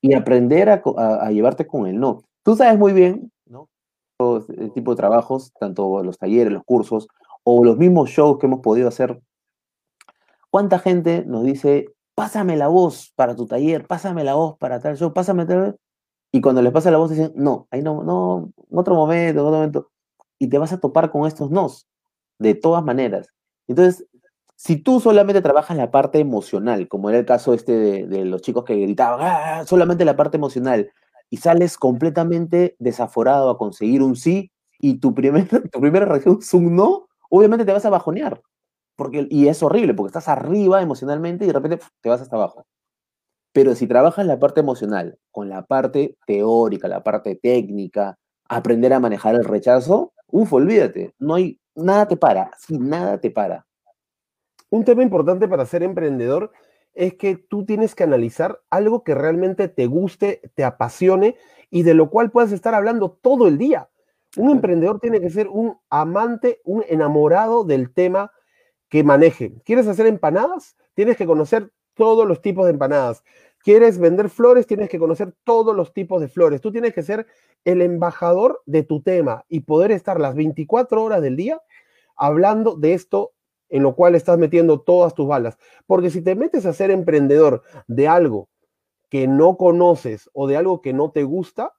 y 0.00 0.14
aprender 0.14 0.68
a, 0.68 0.82
a 1.20 1.30
llevarte 1.30 1.64
con 1.68 1.86
el 1.86 2.00
no. 2.00 2.24
Tú 2.42 2.56
sabes 2.56 2.76
muy 2.76 2.92
bien. 2.92 3.30
Este 4.20 4.70
tipo 4.70 4.92
de 4.92 4.96
trabajos, 4.96 5.52
tanto 5.60 6.02
los 6.02 6.18
talleres, 6.18 6.52
los 6.52 6.64
cursos 6.64 7.08
o 7.44 7.64
los 7.64 7.78
mismos 7.78 8.10
shows 8.10 8.38
que 8.38 8.46
hemos 8.46 8.60
podido 8.60 8.88
hacer, 8.88 9.20
¿cuánta 10.50 10.78
gente 10.78 11.24
nos 11.24 11.44
dice, 11.44 11.94
pásame 12.14 12.56
la 12.56 12.68
voz 12.68 13.12
para 13.14 13.36
tu 13.36 13.46
taller, 13.46 13.86
pásame 13.86 14.24
la 14.24 14.34
voz 14.34 14.58
para 14.58 14.80
tal 14.80 14.96
show, 14.96 15.12
pásame 15.12 15.46
tal... 15.46 15.78
Y 16.30 16.40
cuando 16.40 16.60
les 16.60 16.72
pasa 16.72 16.90
la 16.90 16.98
voz 16.98 17.10
dicen, 17.10 17.32
no, 17.36 17.68
ahí 17.70 17.80
no, 17.80 18.02
no, 18.02 18.50
en 18.70 18.78
otro 18.78 18.94
momento, 18.94 19.40
en 19.40 19.46
otro 19.46 19.56
momento. 19.56 19.90
Y 20.38 20.48
te 20.48 20.58
vas 20.58 20.72
a 20.72 20.80
topar 20.80 21.10
con 21.10 21.26
estos 21.26 21.50
nos, 21.50 21.88
de 22.38 22.54
todas 22.54 22.84
maneras. 22.84 23.28
Entonces, 23.66 24.06
si 24.56 24.76
tú 24.76 25.00
solamente 25.00 25.40
trabajas 25.40 25.76
la 25.76 25.90
parte 25.90 26.18
emocional, 26.18 26.88
como 26.88 27.08
era 27.08 27.18
el 27.18 27.24
caso 27.24 27.54
este 27.54 28.06
de, 28.06 28.24
los 28.24 28.42
chicos 28.42 28.64
que 28.64 28.74
gritaban, 28.74 29.20
ah, 29.22 29.64
solamente 29.64 30.04
la 30.04 30.16
parte 30.16 30.36
emocional, 30.36 30.90
y 31.30 31.38
sales 31.38 31.76
completamente 31.76 32.76
desaforado 32.78 33.50
a 33.50 33.58
conseguir 33.58 34.02
un 34.02 34.16
sí 34.16 34.50
y 34.78 34.98
tu, 34.98 35.14
primer, 35.14 35.48
tu 35.72 35.80
primera 35.80 36.06
reacción 36.06 36.38
es 36.40 36.54
un 36.54 36.76
no, 36.76 37.08
obviamente 37.30 37.64
te 37.64 37.72
vas 37.72 37.84
a 37.84 37.90
bajonear. 37.90 38.42
Porque, 38.96 39.28
y 39.30 39.46
es 39.46 39.62
horrible, 39.62 39.94
porque 39.94 40.08
estás 40.08 40.28
arriba 40.28 40.82
emocionalmente 40.82 41.44
y 41.44 41.48
de 41.48 41.52
repente 41.52 41.78
te 42.00 42.08
vas 42.08 42.20
hasta 42.20 42.36
abajo. 42.36 42.66
Pero 43.52 43.74
si 43.74 43.86
trabajas 43.86 44.26
la 44.26 44.38
parte 44.38 44.60
emocional 44.60 45.18
con 45.30 45.48
la 45.48 45.64
parte 45.64 46.16
teórica, 46.26 46.88
la 46.88 47.02
parte 47.02 47.36
técnica, 47.36 48.18
aprender 48.48 48.92
a 48.92 49.00
manejar 49.00 49.34
el 49.36 49.44
rechazo, 49.44 50.12
uff, 50.26 50.52
olvídate, 50.52 51.14
no 51.18 51.34
hay, 51.34 51.60
nada 51.74 52.08
te 52.08 52.16
para, 52.16 52.50
sí, 52.58 52.78
nada 52.78 53.20
te 53.20 53.30
para. 53.30 53.66
Un 54.70 54.84
tema 54.84 55.02
importante 55.02 55.48
para 55.48 55.64
ser 55.64 55.82
emprendedor 55.82 56.52
es 56.94 57.14
que 57.14 57.36
tú 57.36 57.64
tienes 57.64 57.94
que 57.94 58.04
analizar 58.04 58.60
algo 58.70 59.04
que 59.04 59.14
realmente 59.14 59.68
te 59.68 59.86
guste, 59.86 60.40
te 60.54 60.64
apasione 60.64 61.36
y 61.70 61.82
de 61.82 61.94
lo 61.94 62.10
cual 62.10 62.30
puedas 62.30 62.52
estar 62.52 62.74
hablando 62.74 63.10
todo 63.10 63.46
el 63.46 63.58
día. 63.58 63.88
Un 64.36 64.50
emprendedor 64.50 65.00
tiene 65.00 65.20
que 65.20 65.30
ser 65.30 65.48
un 65.48 65.78
amante, 65.90 66.60
un 66.64 66.84
enamorado 66.88 67.64
del 67.64 67.92
tema 67.92 68.32
que 68.88 69.04
maneje. 69.04 69.54
¿Quieres 69.64 69.86
hacer 69.86 70.06
empanadas? 70.06 70.76
Tienes 70.94 71.16
que 71.16 71.26
conocer 71.26 71.72
todos 71.94 72.26
los 72.26 72.42
tipos 72.42 72.64
de 72.64 72.72
empanadas. 72.72 73.22
¿Quieres 73.62 73.98
vender 73.98 74.28
flores? 74.30 74.66
Tienes 74.66 74.88
que 74.88 74.98
conocer 74.98 75.34
todos 75.44 75.74
los 75.74 75.92
tipos 75.92 76.20
de 76.20 76.28
flores. 76.28 76.60
Tú 76.60 76.72
tienes 76.72 76.94
que 76.94 77.02
ser 77.02 77.26
el 77.64 77.82
embajador 77.82 78.62
de 78.66 78.82
tu 78.82 79.02
tema 79.02 79.44
y 79.48 79.60
poder 79.60 79.90
estar 79.90 80.20
las 80.20 80.34
24 80.34 81.02
horas 81.02 81.22
del 81.22 81.36
día 81.36 81.60
hablando 82.16 82.76
de 82.76 82.94
esto 82.94 83.32
en 83.68 83.82
lo 83.82 83.94
cual 83.94 84.14
estás 84.14 84.38
metiendo 84.38 84.80
todas 84.80 85.14
tus 85.14 85.26
balas. 85.26 85.58
Porque 85.86 86.10
si 86.10 86.22
te 86.22 86.34
metes 86.34 86.66
a 86.66 86.72
ser 86.72 86.90
emprendedor 86.90 87.62
de 87.86 88.08
algo 88.08 88.48
que 89.08 89.26
no 89.26 89.56
conoces 89.56 90.28
o 90.32 90.46
de 90.46 90.56
algo 90.56 90.80
que 90.80 90.92
no 90.92 91.10
te 91.10 91.24
gusta, 91.24 91.74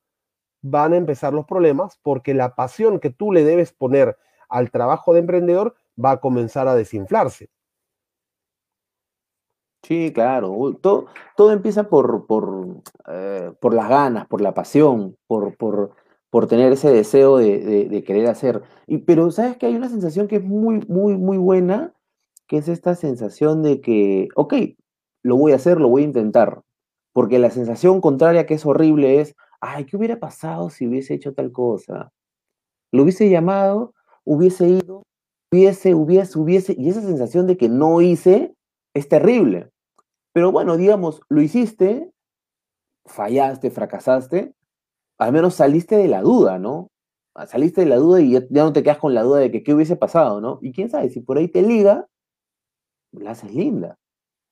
van 0.61 0.93
a 0.93 0.97
empezar 0.97 1.33
los 1.33 1.45
problemas 1.45 1.99
porque 2.01 2.33
la 2.33 2.55
pasión 2.55 2.99
que 2.99 3.09
tú 3.09 3.31
le 3.31 3.43
debes 3.43 3.71
poner 3.71 4.17
al 4.49 4.71
trabajo 4.71 5.13
de 5.13 5.19
emprendedor 5.19 5.75
va 6.03 6.11
a 6.11 6.19
comenzar 6.19 6.67
a 6.67 6.75
desinflarse. 6.75 7.49
Sí, 9.83 10.11
claro. 10.13 10.77
Todo, 10.81 11.07
todo 11.35 11.51
empieza 11.51 11.83
por, 11.83 12.25
por, 12.25 12.81
eh, 13.07 13.53
por, 13.59 13.73
las 13.73 13.89
ganas, 13.89 14.27
por 14.27 14.41
la 14.41 14.53
pasión, 14.53 15.17
por, 15.25 15.55
por, 15.55 15.95
por 16.29 16.47
tener 16.47 16.71
ese 16.71 16.91
deseo 16.91 17.37
de, 17.37 18.03
querer 18.05 18.27
hacer. 18.27 18.61
Y, 18.87 18.99
pero 18.99 19.31
sabes 19.31 19.57
que 19.57 19.65
hay 19.65 19.75
una 19.75 19.89
sensación 19.89 20.27
que 20.27 20.37
es 20.37 20.43
muy, 20.43 20.81
muy, 20.87 21.17
muy 21.17 21.37
buena, 21.37 21.93
que 22.47 22.57
es 22.57 22.67
esta 22.67 22.95
sensación 22.95 23.63
de 23.63 23.81
que, 23.81 24.27
ok, 24.35 24.53
lo 25.23 25.37
voy 25.37 25.51
a 25.51 25.55
hacer, 25.55 25.79
lo 25.79 25.89
voy 25.89 26.03
a 26.03 26.05
intentar. 26.05 26.63
Porque 27.13 27.39
la 27.39 27.49
sensación 27.49 28.01
contraria 28.01 28.45
que 28.45 28.53
es 28.53 28.65
horrible 28.65 29.21
es, 29.21 29.35
ay, 29.61 29.85
¿qué 29.85 29.97
hubiera 29.97 30.19
pasado 30.19 30.69
si 30.69 30.87
hubiese 30.87 31.15
hecho 31.15 31.33
tal 31.33 31.51
cosa? 31.51 32.11
Lo 32.91 33.03
hubiese 33.03 33.29
llamado, 33.29 33.93
hubiese 34.23 34.67
ido, 34.67 35.03
hubiese, 35.51 35.95
hubiese, 35.95 36.39
hubiese, 36.39 36.75
y 36.77 36.89
esa 36.89 37.01
sensación 37.01 37.47
de 37.47 37.57
que 37.57 37.69
no 37.69 38.01
hice 38.01 38.53
es 38.93 39.09
terrible. 39.09 39.69
Pero 40.33 40.51
bueno, 40.51 40.77
digamos, 40.77 41.21
lo 41.29 41.41
hiciste, 41.41 42.11
fallaste, 43.05 43.71
fracasaste, 43.71 44.53
al 45.19 45.33
menos 45.33 45.55
saliste 45.55 45.97
de 45.97 46.07
la 46.07 46.21
duda, 46.21 46.57
¿no? 46.57 46.89
Ah, 47.35 47.45
saliste 47.45 47.81
de 47.81 47.87
la 47.87 47.97
duda 47.97 48.21
y 48.21 48.31
ya, 48.31 48.41
no 48.49 48.73
te 48.73 48.81
quedas 48.83 48.97
con 48.97 49.13
la 49.13 49.21
duda 49.21 49.39
de 49.39 49.51
que 49.51 49.63
qué 49.63 49.73
hubiese 49.73 49.95
pasado, 49.95 50.41
¿no? 50.41 50.59
Y 50.61 50.71
quién 50.71 50.89
sabe, 50.89 51.09
si 51.09 51.21
por 51.21 51.37
ahí 51.37 51.47
te 51.47 51.61
liga, 51.61 52.07
la 53.11 53.31
haces 53.31 53.53
linda. 53.53 53.97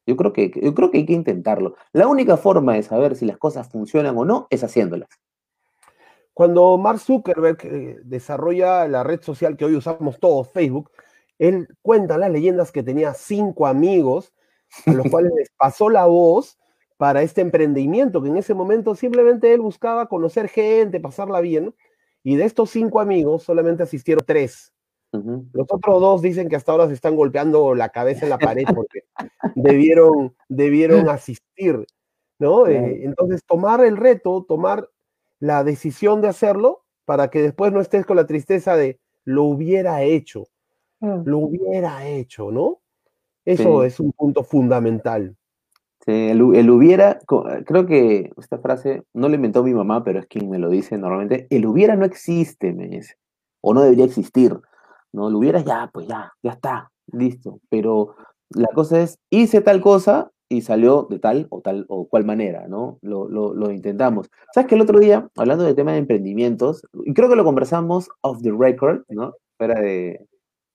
Yo 0.05 0.15
creo, 0.15 0.33
que, 0.33 0.51
yo 0.61 0.73
creo 0.73 0.91
que 0.91 0.99
hay 0.99 1.05
que 1.05 1.13
intentarlo. 1.13 1.75
La 1.91 2.07
única 2.07 2.37
forma 2.37 2.75
de 2.75 2.83
saber 2.83 3.15
si 3.15 3.25
las 3.25 3.37
cosas 3.37 3.69
funcionan 3.69 4.17
o 4.17 4.25
no 4.25 4.47
es 4.49 4.63
haciéndolas. 4.63 5.09
Cuando 6.33 6.77
Mark 6.77 6.99
Zuckerberg 6.99 7.57
eh, 7.65 7.97
desarrolla 8.03 8.87
la 8.87 9.03
red 9.03 9.21
social 9.21 9.57
que 9.57 9.65
hoy 9.65 9.75
usamos 9.75 10.19
todos, 10.19 10.49
Facebook, 10.51 10.91
él 11.39 11.67
cuenta 11.81 12.17
las 12.17 12.31
leyendas 12.31 12.71
que 12.71 12.83
tenía 12.83 13.13
cinco 13.13 13.67
amigos 13.67 14.33
a 14.85 14.93
los 14.93 15.07
cuales 15.11 15.31
les 15.35 15.49
pasó 15.57 15.89
la 15.89 16.05
voz 16.05 16.57
para 16.97 17.21
este 17.21 17.41
emprendimiento, 17.41 18.21
que 18.21 18.29
en 18.29 18.37
ese 18.37 18.53
momento 18.53 18.95
simplemente 18.95 19.53
él 19.53 19.61
buscaba 19.61 20.07
conocer 20.07 20.49
gente, 20.49 20.99
pasarla 20.99 21.41
bien, 21.41 21.73
y 22.23 22.35
de 22.35 22.45
estos 22.45 22.71
cinco 22.71 22.99
amigos 22.99 23.43
solamente 23.43 23.83
asistieron 23.83 24.23
tres. 24.25 24.73
Los 25.11 25.67
otros 25.69 26.01
dos 26.01 26.21
dicen 26.21 26.49
que 26.49 26.57
hasta 26.57 26.71
ahora 26.71 26.87
se 26.87 26.93
están 26.93 27.15
golpeando 27.15 27.73
la 27.73 27.89
cabeza 27.89 28.25
en 28.25 28.29
la 28.29 28.37
pared 28.37 28.65
porque 28.75 29.03
debieron, 29.55 30.35
debieron 30.49 31.09
asistir, 31.09 31.85
¿no? 32.39 32.67
Eh, 32.67 33.03
entonces, 33.03 33.41
tomar 33.45 33.83
el 33.83 33.97
reto, 33.97 34.45
tomar 34.47 34.89
la 35.39 35.63
decisión 35.63 36.21
de 36.21 36.27
hacerlo 36.27 36.83
para 37.05 37.29
que 37.29 37.41
después 37.41 37.71
no 37.71 37.79
estés 37.79 38.05
con 38.05 38.17
la 38.17 38.27
tristeza 38.27 38.75
de 38.75 38.99
lo 39.23 39.43
hubiera 39.43 40.03
hecho, 40.03 40.47
mm. 40.99 41.21
lo 41.23 41.37
hubiera 41.39 42.05
hecho, 42.07 42.51
¿no? 42.51 42.81
Eso 43.45 43.85
es 43.85 43.99
un 44.01 44.11
punto 44.11 44.43
fundamental. 44.43 45.37
Este, 46.07 46.31
el, 46.31 46.69
hubiera, 46.69 47.19
creo 47.65 47.85
que 47.85 48.31
esta 48.37 48.59
frase 48.59 49.03
no 49.13 49.27
la 49.27 49.35
inventó 49.35 49.61
mi 49.61 49.73
mamá, 49.73 50.05
pero 50.05 50.19
es 50.19 50.25
quien 50.27 50.49
me 50.49 50.57
lo 50.57 50.69
dice 50.69 50.97
normalmente. 50.97 51.47
El 51.49 51.65
hubiera 51.65 51.97
no 51.97 52.05
existe, 52.05 52.71
me 52.71 52.87
dice, 52.87 53.15
o 53.61 53.73
no 53.73 53.81
debería 53.81 54.05
existir. 54.05 54.57
¿no? 55.11 55.27
El 55.27 55.35
hubiera 55.35 55.59
ya, 55.59 55.89
pues 55.93 56.07
ya, 56.07 56.31
ya 56.41 56.51
está, 56.51 56.91
listo. 57.11 57.59
Pero 57.69 58.15
la 58.51 58.69
cosa 58.73 59.01
es, 59.01 59.19
hice 59.29 59.59
tal 59.59 59.81
cosa 59.81 60.31
y 60.47 60.61
salió 60.61 61.07
de 61.09 61.19
tal 61.19 61.47
o 61.49 61.59
tal 61.59 61.85
o 61.89 62.07
cual 62.07 62.23
manera, 62.23 62.67
¿no? 62.69 62.99
Lo, 63.01 63.27
lo, 63.27 63.71
intentamos. 63.71 64.29
¿Sabes 64.53 64.69
que 64.69 64.75
el 64.75 64.81
otro 64.81 64.99
día, 64.99 65.27
hablando 65.35 65.65
del 65.65 65.75
tema 65.75 65.91
de 65.91 65.97
emprendimientos, 65.97 66.83
y 67.03 67.13
creo 67.13 67.27
que 67.27 67.35
lo 67.35 67.43
conversamos 67.43 68.07
off 68.21 68.41
the 68.41 68.53
record, 68.57 69.01
¿no? 69.09 69.33
Fuera 69.57 69.81
de, 69.81 70.25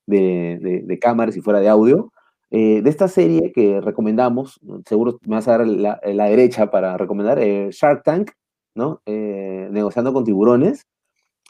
de, 0.06 0.82
de 0.84 0.98
cámaras 0.98 1.38
y 1.38 1.40
fuera 1.40 1.60
de 1.60 1.70
audio, 1.70 2.11
eh, 2.54 2.82
de 2.82 2.90
esta 2.90 3.08
serie 3.08 3.50
que 3.50 3.80
recomendamos, 3.80 4.60
seguro 4.86 5.18
me 5.24 5.36
vas 5.36 5.48
a 5.48 5.56
dar 5.56 5.66
la, 5.66 5.98
derecha 6.04 6.70
para 6.70 6.98
recomendar, 6.98 7.38
eh, 7.38 7.70
Shark 7.72 8.02
Tank, 8.04 8.32
¿no? 8.74 9.00
Eh, 9.06 9.68
negociando 9.70 10.12
con 10.12 10.24
tiburones. 10.24 10.86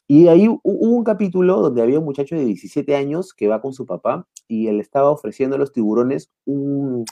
Y 0.06 0.28
ahí 0.28 0.46
hubo 0.46 0.60
un 0.62 1.02
capítulo 1.02 1.60
donde 1.60 1.82
había 1.82 1.98
un 1.98 2.04
muchacho 2.04 2.36
de 2.36 2.44
17 2.44 2.94
años 2.94 3.34
que 3.34 3.48
va 3.48 3.60
con 3.60 3.72
su 3.72 3.84
papá 3.84 4.28
y 4.46 4.68
él 4.68 4.78
estaba 4.78 5.10
ofreciendo 5.10 5.56
a 5.56 5.58
los 5.58 5.72
tiburones 5.72 6.30
un, 6.44 7.04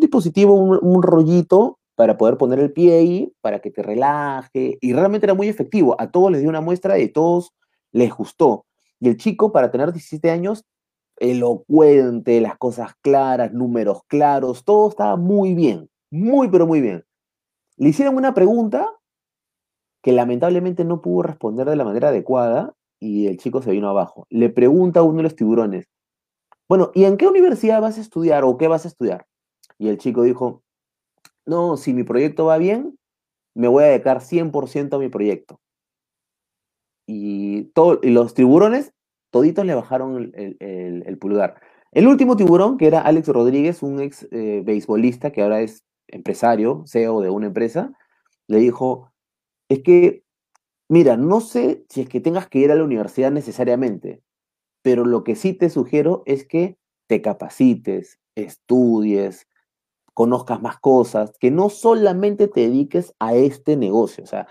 dispositivo, 0.00 0.54
un, 0.54 0.76
un, 0.82 1.04
rollito 1.04 1.78
para 1.94 2.16
poder 2.16 2.36
poner 2.36 2.58
el 2.58 2.72
pie 2.72 2.94
ahí, 2.98 3.32
para 3.42 3.60
que 3.60 3.70
te 3.70 3.84
relaje. 3.84 4.78
Y 4.80 4.92
realmente 4.92 5.26
era 5.26 5.34
muy 5.34 5.46
efectivo. 5.46 5.94
A 6.00 6.10
todos 6.10 6.32
les 6.32 6.40
dio 6.40 6.50
una 6.50 6.60
muestra 6.60 6.98
y 6.98 7.04
a 7.04 7.12
todos 7.12 7.52
les 7.92 8.12
gustó. 8.12 8.66
Y 8.98 9.08
el 9.08 9.16
chico, 9.18 9.52
para 9.52 9.70
tener 9.70 9.92
17 9.92 10.30
años, 10.32 10.64
elocuente, 11.22 12.40
las 12.40 12.58
cosas 12.58 12.94
claras, 13.00 13.52
números 13.52 14.02
claros, 14.08 14.64
todo 14.64 14.88
estaba 14.88 15.16
muy 15.16 15.54
bien, 15.54 15.88
muy 16.10 16.48
pero 16.48 16.66
muy 16.66 16.80
bien. 16.80 17.04
Le 17.76 17.90
hicieron 17.90 18.16
una 18.16 18.34
pregunta 18.34 18.90
que 20.02 20.12
lamentablemente 20.12 20.84
no 20.84 21.00
pudo 21.00 21.22
responder 21.22 21.68
de 21.68 21.76
la 21.76 21.84
manera 21.84 22.08
adecuada 22.08 22.74
y 23.00 23.28
el 23.28 23.38
chico 23.38 23.62
se 23.62 23.70
vino 23.70 23.88
abajo. 23.88 24.26
Le 24.30 24.50
pregunta 24.50 25.00
a 25.00 25.04
uno 25.04 25.18
de 25.18 25.22
los 25.22 25.36
tiburones, 25.36 25.88
bueno, 26.68 26.90
¿y 26.92 27.04
en 27.04 27.16
qué 27.16 27.28
universidad 27.28 27.80
vas 27.80 27.98
a 27.98 28.00
estudiar 28.00 28.44
o 28.44 28.58
qué 28.58 28.66
vas 28.66 28.84
a 28.84 28.88
estudiar? 28.88 29.26
Y 29.78 29.88
el 29.88 29.98
chico 29.98 30.22
dijo, 30.22 30.62
no, 31.46 31.76
si 31.76 31.94
mi 31.94 32.02
proyecto 32.02 32.46
va 32.46 32.58
bien, 32.58 32.98
me 33.54 33.68
voy 33.68 33.84
a 33.84 33.88
dedicar 33.88 34.22
100% 34.22 34.96
a 34.96 34.98
mi 34.98 35.08
proyecto. 35.08 35.60
Y, 37.06 37.72
y 38.02 38.10
los 38.10 38.34
tiburones, 38.34 38.92
toditos 39.32 39.66
le 39.66 39.74
bajaron 39.74 40.30
el, 40.34 41.18
pulgar. 41.18 41.60
El 41.90 42.06
último 42.06 42.36
tiburón, 42.36 42.76
que 42.78 42.86
era 42.86 43.00
Alex 43.00 43.28
Rodríguez, 43.28 43.82
un 43.82 44.00
ex 44.00 44.28
eh, 44.30 44.62
beisbolista 44.64 45.32
que 45.32 45.42
ahora 45.42 45.62
es 45.62 45.84
empresario, 46.06 46.84
CEO 46.86 47.20
de 47.22 47.30
una 47.30 47.46
empresa, 47.46 47.92
le 48.46 48.58
dijo, 48.58 49.10
es 49.68 49.80
que, 49.80 50.22
mira, 50.88 51.16
no 51.16 51.40
sé 51.40 51.84
si 51.88 52.02
es 52.02 52.08
que 52.08 52.20
tengas 52.20 52.46
que 52.46 52.58
ir 52.58 52.70
a 52.70 52.74
la 52.74 52.84
universidad 52.84 53.32
necesariamente, 53.32 54.22
pero 54.82 55.04
lo 55.04 55.24
que 55.24 55.34
sí 55.34 55.54
te 55.54 55.70
sugiero 55.70 56.22
es 56.26 56.46
que 56.46 56.76
te 57.06 57.22
capacites, 57.22 58.20
estudies, 58.34 59.48
conozcas 60.12 60.60
más 60.60 60.78
cosas, 60.78 61.32
que 61.40 61.50
no 61.50 61.70
solamente 61.70 62.48
te 62.48 62.62
dediques 62.62 63.14
a 63.18 63.34
este 63.34 63.76
negocio. 63.76 64.24
O 64.24 64.26
sea, 64.26 64.46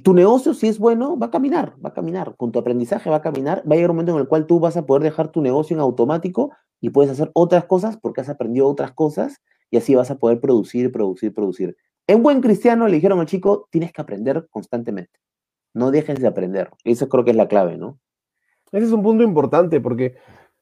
tu 0.00 0.14
negocio, 0.14 0.54
si 0.54 0.68
es 0.68 0.78
bueno, 0.78 1.18
va 1.18 1.26
a 1.26 1.30
caminar, 1.30 1.74
va 1.84 1.90
a 1.90 1.94
caminar. 1.94 2.34
Con 2.36 2.52
tu 2.52 2.58
aprendizaje 2.58 3.10
va 3.10 3.16
a 3.16 3.22
caminar. 3.22 3.62
Va 3.68 3.74
a 3.74 3.76
llegar 3.76 3.90
un 3.90 3.96
momento 3.96 4.12
en 4.12 4.18
el 4.18 4.28
cual 4.28 4.46
tú 4.46 4.60
vas 4.60 4.76
a 4.76 4.86
poder 4.86 5.02
dejar 5.02 5.28
tu 5.28 5.40
negocio 5.40 5.74
en 5.74 5.80
automático 5.80 6.52
y 6.80 6.90
puedes 6.90 7.10
hacer 7.10 7.30
otras 7.34 7.64
cosas 7.64 7.96
porque 7.96 8.20
has 8.20 8.28
aprendido 8.28 8.68
otras 8.68 8.92
cosas 8.92 9.42
y 9.70 9.76
así 9.76 9.94
vas 9.94 10.10
a 10.10 10.18
poder 10.18 10.40
producir, 10.40 10.92
producir, 10.92 11.32
producir. 11.32 11.76
En 12.06 12.22
buen 12.22 12.40
cristiano 12.40 12.86
le 12.86 12.94
dijeron 12.94 13.20
al 13.20 13.26
chico, 13.26 13.68
tienes 13.70 13.92
que 13.92 14.00
aprender 14.00 14.46
constantemente. 14.50 15.18
No 15.74 15.90
dejes 15.90 16.20
de 16.20 16.26
aprender. 16.26 16.70
Eso 16.84 17.08
creo 17.08 17.24
que 17.24 17.32
es 17.32 17.36
la 17.36 17.48
clave, 17.48 17.76
¿no? 17.76 17.98
Ese 18.72 18.86
es 18.86 18.92
un 18.92 19.02
punto 19.02 19.22
importante 19.22 19.80
porque 19.80 20.16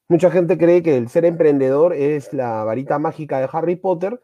Mucha 0.07 0.31
gente 0.31 0.59
cree 0.59 0.83
que 0.83 0.99
el 0.99 1.09
ser 1.09 1.25
emprendedor 1.25 1.95
es 1.95 2.35
la 2.35 2.63
varita 2.63 2.99
mágica 2.99 3.41
de 3.41 3.49
Harry 3.51 3.77
Potter, 3.77 4.21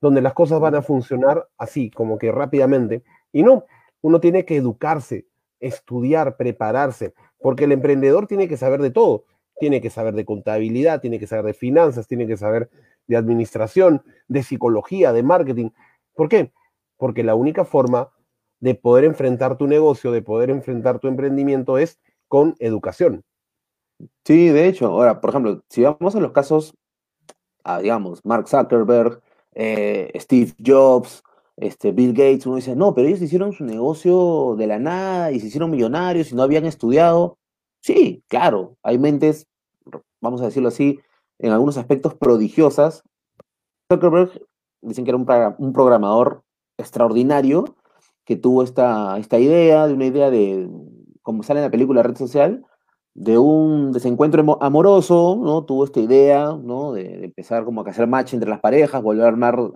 donde 0.00 0.22
las 0.22 0.32
cosas 0.32 0.58
van 0.58 0.74
a 0.74 0.82
funcionar 0.82 1.48
así, 1.58 1.90
como 1.90 2.18
que 2.18 2.32
rápidamente. 2.32 3.04
Y 3.30 3.42
no, 3.42 3.66
uno 4.02 4.20
tiene 4.20 4.44
que 4.44 4.56
educarse, 4.56 5.26
estudiar, 5.60 6.36
prepararse, 6.36 7.14
porque 7.40 7.64
el 7.64 7.72
emprendedor 7.72 8.26
tiene 8.26 8.48
que 8.48 8.56
saber 8.56 8.82
de 8.82 8.90
todo. 8.90 9.24
Tiene 9.58 9.80
que 9.80 9.90
saber 9.90 10.14
de 10.14 10.24
contabilidad, 10.24 11.00
tiene 11.00 11.18
que 11.18 11.26
saber 11.26 11.46
de 11.46 11.54
finanzas, 11.54 12.08
tiene 12.08 12.26
que 12.26 12.36
saber 12.36 12.70
de 13.06 13.16
administración, 13.16 14.02
de 14.28 14.42
psicología, 14.42 15.12
de 15.12 15.22
marketing. 15.22 15.70
¿Por 16.14 16.28
qué? 16.28 16.52
Porque 16.96 17.22
la 17.22 17.34
única 17.34 17.64
forma 17.64 18.10
de 18.60 18.74
poder 18.74 19.04
enfrentar 19.04 19.56
tu 19.56 19.66
negocio, 19.66 20.12
de 20.12 20.22
poder 20.22 20.50
enfrentar 20.50 20.98
tu 20.98 21.08
emprendimiento 21.08 21.78
es 21.78 22.00
con 22.28 22.54
educación. 22.58 23.24
Sí, 24.24 24.48
de 24.48 24.66
hecho, 24.66 24.86
ahora, 24.86 25.20
por 25.20 25.30
ejemplo, 25.30 25.62
si 25.68 25.82
vamos 25.82 26.14
a 26.16 26.20
los 26.20 26.32
casos, 26.32 26.74
digamos, 27.80 28.24
Mark 28.24 28.48
Zuckerberg, 28.48 29.20
eh, 29.54 30.12
Steve 30.16 30.52
Jobs, 30.64 31.22
este, 31.62 31.92
Bill 31.92 32.12
Gates, 32.12 32.44
uno 32.46 32.56
dice, 32.56 32.74
no, 32.74 32.92
pero 32.92 33.06
ellos 33.06 33.22
hicieron 33.22 33.52
su 33.52 33.64
negocio 33.64 34.56
de 34.58 34.66
la 34.66 34.80
nada 34.80 35.30
y 35.30 35.38
se 35.38 35.46
hicieron 35.46 35.70
millonarios 35.70 36.32
y 36.32 36.34
no 36.34 36.42
habían 36.42 36.64
estudiado. 36.64 37.38
Sí, 37.80 38.24
claro, 38.28 38.76
hay 38.82 38.98
mentes, 38.98 39.46
vamos 40.20 40.40
a 40.40 40.46
decirlo 40.46 40.68
así, 40.68 40.98
en 41.38 41.52
algunos 41.52 41.76
aspectos 41.78 42.14
prodigiosas. 42.14 43.04
Zuckerberg 43.92 44.44
dicen 44.80 45.04
que 45.04 45.12
era 45.12 45.18
un, 45.18 45.26
un 45.58 45.72
programador 45.72 46.42
extraordinario 46.78 47.76
que 48.24 48.34
tuvo 48.34 48.64
esta, 48.64 49.16
esta 49.18 49.38
idea, 49.38 49.86
de 49.86 49.94
una 49.94 50.06
idea 50.06 50.30
de, 50.30 50.68
como 51.22 51.44
sale 51.44 51.60
en 51.60 51.66
la 51.66 51.70
película 51.70 52.02
Red 52.02 52.16
Social, 52.16 52.66
de 53.14 53.38
un 53.38 53.92
desencuentro 53.92 54.58
amoroso, 54.62 55.38
¿no? 55.40 55.64
Tuvo 55.64 55.84
esta 55.84 56.00
idea, 56.00 56.56
¿no? 56.62 56.92
De, 56.92 57.24
empezar 57.24 57.64
como 57.64 57.82
a 57.82 57.90
hacer 57.90 58.06
match 58.06 58.34
entre 58.34 58.48
las 58.48 58.60
parejas, 58.60 59.02
volver 59.02 59.24
a 59.26 59.28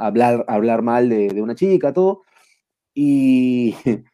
hablar, 0.07 0.45
hablar 0.49 0.83
mal 0.83 1.09
de, 1.09 1.43
una 1.43 1.55
chica, 1.55 1.93
todo. 1.93 2.23
Y... 2.95 3.75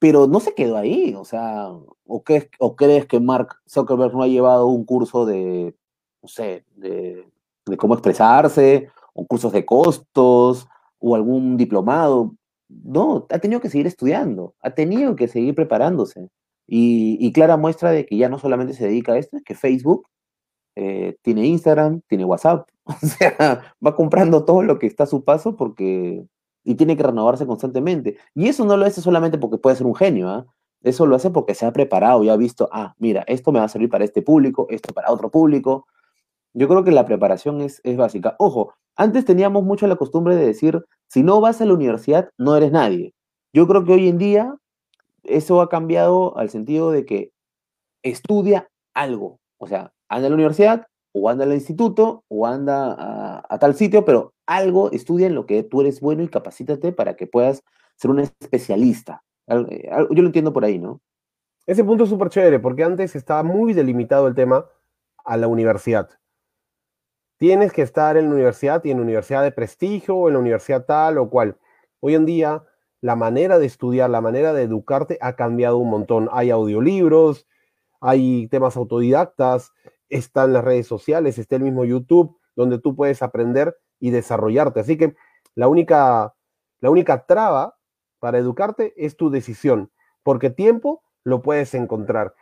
Pero 0.00 0.28
no 0.28 0.38
se 0.38 0.54
quedó 0.54 0.76
ahí, 0.76 1.14
o 1.16 1.24
sea, 1.24 1.70
¿o, 2.06 2.22
crees, 2.22 2.48
¿o 2.60 2.76
crees 2.76 3.06
que 3.06 3.18
Mark 3.18 3.56
Zuckerberg 3.68 4.14
no 4.14 4.22
ha 4.22 4.28
llevado 4.28 4.66
un 4.66 4.84
curso 4.84 5.26
de, 5.26 5.74
no 6.22 6.28
sé, 6.28 6.64
de, 6.76 7.28
de 7.66 7.76
cómo 7.76 7.94
expresarse, 7.94 8.90
o 9.12 9.26
cursos 9.26 9.52
de 9.52 9.66
costos, 9.66 10.68
o 11.00 11.16
algún 11.16 11.56
diplomado? 11.56 12.36
No, 12.68 13.26
ha 13.28 13.38
tenido 13.40 13.60
que 13.60 13.70
seguir 13.70 13.88
estudiando, 13.88 14.54
ha 14.60 14.70
tenido 14.70 15.16
que 15.16 15.26
seguir 15.26 15.56
preparándose. 15.56 16.28
Y, 16.70 17.32
clara 17.32 17.56
muestra 17.56 17.90
de 17.90 18.04
que 18.04 18.18
ya 18.18 18.28
no 18.28 18.38
solamente 18.38 18.74
se 18.74 18.86
dedica 18.86 19.14
a 19.14 19.18
esto, 19.18 19.38
es 19.38 19.42
que 19.42 19.54
Facebook 19.54 20.06
eh, 20.76 21.16
tiene 21.22 21.46
Instagram, 21.46 22.02
tiene 22.08 22.26
WhatsApp, 22.26 22.68
o 22.84 22.92
sea, 22.92 23.74
va 23.84 23.96
comprando 23.96 24.44
todo 24.44 24.62
lo 24.62 24.78
que 24.78 24.86
está 24.86 25.04
a 25.04 25.06
su 25.06 25.24
paso 25.24 25.56
porque 25.56 26.24
y 26.64 26.74
tiene 26.74 26.96
que 26.98 27.02
renovarse 27.02 27.46
constantemente. 27.46 28.18
Y 28.34 28.48
eso 28.48 28.66
no 28.66 28.76
lo 28.76 28.84
hace 28.84 29.00
solamente 29.00 29.38
porque 29.38 29.56
puede 29.56 29.76
ser 29.76 29.86
un 29.86 29.94
genio, 29.94 30.28
¿ah? 30.28 30.46
Eso 30.82 31.06
lo 31.06 31.16
hace 31.16 31.30
porque 31.30 31.54
se 31.54 31.64
ha 31.64 31.72
preparado 31.72 32.22
y 32.22 32.28
ha 32.28 32.36
visto, 32.36 32.68
ah, 32.70 32.94
mira, 32.98 33.24
esto 33.26 33.50
me 33.52 33.58
va 33.58 33.64
a 33.64 33.68
servir 33.68 33.88
para 33.88 34.04
este 34.04 34.20
público, 34.20 34.66
esto 34.68 34.92
para 34.92 35.10
otro 35.10 35.30
público. 35.30 35.86
Yo 36.52 36.68
creo 36.68 36.84
que 36.84 36.90
la 36.92 37.06
preparación 37.06 37.62
es, 37.62 37.80
es 37.84 37.96
básica. 37.96 38.36
Ojo, 38.38 38.74
antes 38.96 39.24
teníamos 39.24 39.64
mucho 39.64 39.86
la 39.86 39.96
costumbre 39.96 40.36
de 40.36 40.46
decir, 40.46 40.84
si 41.08 41.22
no 41.22 41.40
vas 41.40 41.60
a 41.62 41.64
la 41.64 41.72
universidad, 41.72 42.30
no 42.36 42.54
eres 42.54 42.70
nadie. 42.72 43.14
Yo 43.54 43.66
creo 43.66 43.84
que 43.84 43.92
hoy 43.94 44.08
en 44.08 44.18
día 44.18 44.54
eso 45.28 45.60
ha 45.60 45.68
cambiado 45.68 46.36
al 46.36 46.50
sentido 46.50 46.90
de 46.90 47.04
que 47.04 47.32
estudia 48.02 48.68
algo. 48.94 49.40
O 49.58 49.66
sea, 49.66 49.92
anda 50.08 50.26
a 50.26 50.30
la 50.30 50.34
universidad, 50.34 50.86
o 51.12 51.28
anda 51.28 51.44
al 51.44 51.52
instituto, 51.52 52.24
o 52.28 52.46
anda 52.46 53.42
a, 53.48 53.58
tal 53.58 53.74
sitio, 53.74 54.04
pero 54.04 54.34
algo, 54.46 54.90
estudia 54.92 55.26
en 55.26 55.34
lo 55.34 55.46
que 55.46 55.62
tú 55.62 55.80
eres 55.80 56.00
bueno 56.00 56.22
y 56.22 56.28
capacítate 56.28 56.92
para 56.92 57.14
que 57.16 57.26
puedas 57.26 57.62
ser 57.96 58.10
un 58.10 58.20
especialista. 58.20 59.22
Eh, 59.46 59.88
yo 60.10 60.22
lo 60.22 60.26
entiendo 60.26 60.52
por 60.52 60.64
ahí, 60.64 60.78
¿no? 60.78 61.00
Ese 61.66 61.84
punto 61.84 62.04
es 62.04 62.10
súper 62.10 62.30
chévere, 62.30 62.60
porque 62.60 62.84
antes 62.84 63.14
estaba 63.14 63.42
muy 63.42 63.74
delimitado 63.74 64.26
el 64.26 64.34
tema 64.34 64.66
a 65.24 65.36
la 65.36 65.48
universidad. 65.48 66.08
Tienes 67.36 67.72
que 67.72 67.82
estar 67.82 68.16
en 68.16 68.28
la 68.28 68.34
universidad 68.34 68.82
y 68.84 68.90
en 68.90 68.98
la 68.98 69.04
universidad 69.04 69.42
de 69.42 69.52
prestigio, 69.52 70.16
o 70.16 70.28
en 70.28 70.34
la 70.34 70.40
universidad 70.40 70.86
tal 70.86 71.18
o 71.18 71.28
cual. 71.28 71.56
Hoy 72.00 72.14
en 72.14 72.26
día 72.26 72.64
la 73.00 73.16
manera 73.16 73.58
de 73.58 73.66
estudiar, 73.66 74.10
la 74.10 74.20
manera 74.20 74.52
de 74.52 74.62
educarte 74.62 75.18
ha 75.20 75.34
cambiado 75.36 75.78
un 75.78 75.90
montón. 75.90 76.28
Hay 76.32 76.50
audiolibros, 76.50 77.46
hay 78.00 78.48
temas 78.48 78.76
autodidactas, 78.76 79.72
están 80.08 80.52
las 80.52 80.64
redes 80.64 80.86
sociales, 80.86 81.38
está 81.38 81.56
el 81.56 81.62
mismo 81.62 81.84
YouTube, 81.84 82.36
donde 82.56 82.78
tú 82.78 82.96
puedes 82.96 83.22
aprender 83.22 83.76
y 84.00 84.10
desarrollarte. 84.10 84.80
Así 84.80 84.96
que 84.96 85.14
la 85.54 85.68
única, 85.68 86.34
la 86.80 86.90
única 86.90 87.24
traba 87.26 87.76
para 88.18 88.38
educarte 88.38 88.94
es 88.96 89.16
tu 89.16 89.30
decisión, 89.30 89.90
porque 90.22 90.50
tiempo 90.50 91.02
lo 91.24 91.42
puedes 91.42 91.74
encontrar. 91.74 92.34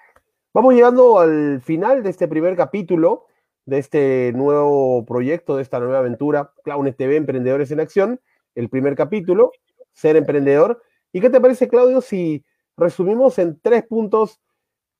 Vamos 0.55 0.75
llegando 0.75 1.19
al 1.19 1.61
final 1.61 2.03
de 2.03 2.11
este 2.11 2.29
primer 2.29 2.57
capítulo 2.57 3.27
de 3.67 3.79
este 3.79 4.33
nuevo 4.35 5.05
proyecto, 5.05 5.57
de 5.57 5.63
esta 5.63 5.81
nueva 5.81 5.99
aventura, 5.99 6.53
Clownes 6.63 6.97
TV, 6.97 7.17
Emprendedores 7.17 7.71
en 7.73 7.81
Acción, 7.81 8.21
el 8.55 8.71
primer 8.71 8.95
capítulo 8.95 9.51
ser 9.97 10.17
emprendedor. 10.17 10.83
¿Y 11.13 11.21
qué 11.21 11.31
te 11.31 11.41
parece, 11.41 11.67
Claudio, 11.67 12.01
si 12.01 12.45
resumimos 12.77 13.39
en 13.39 13.59
tres 13.61 13.85
puntos 13.85 14.41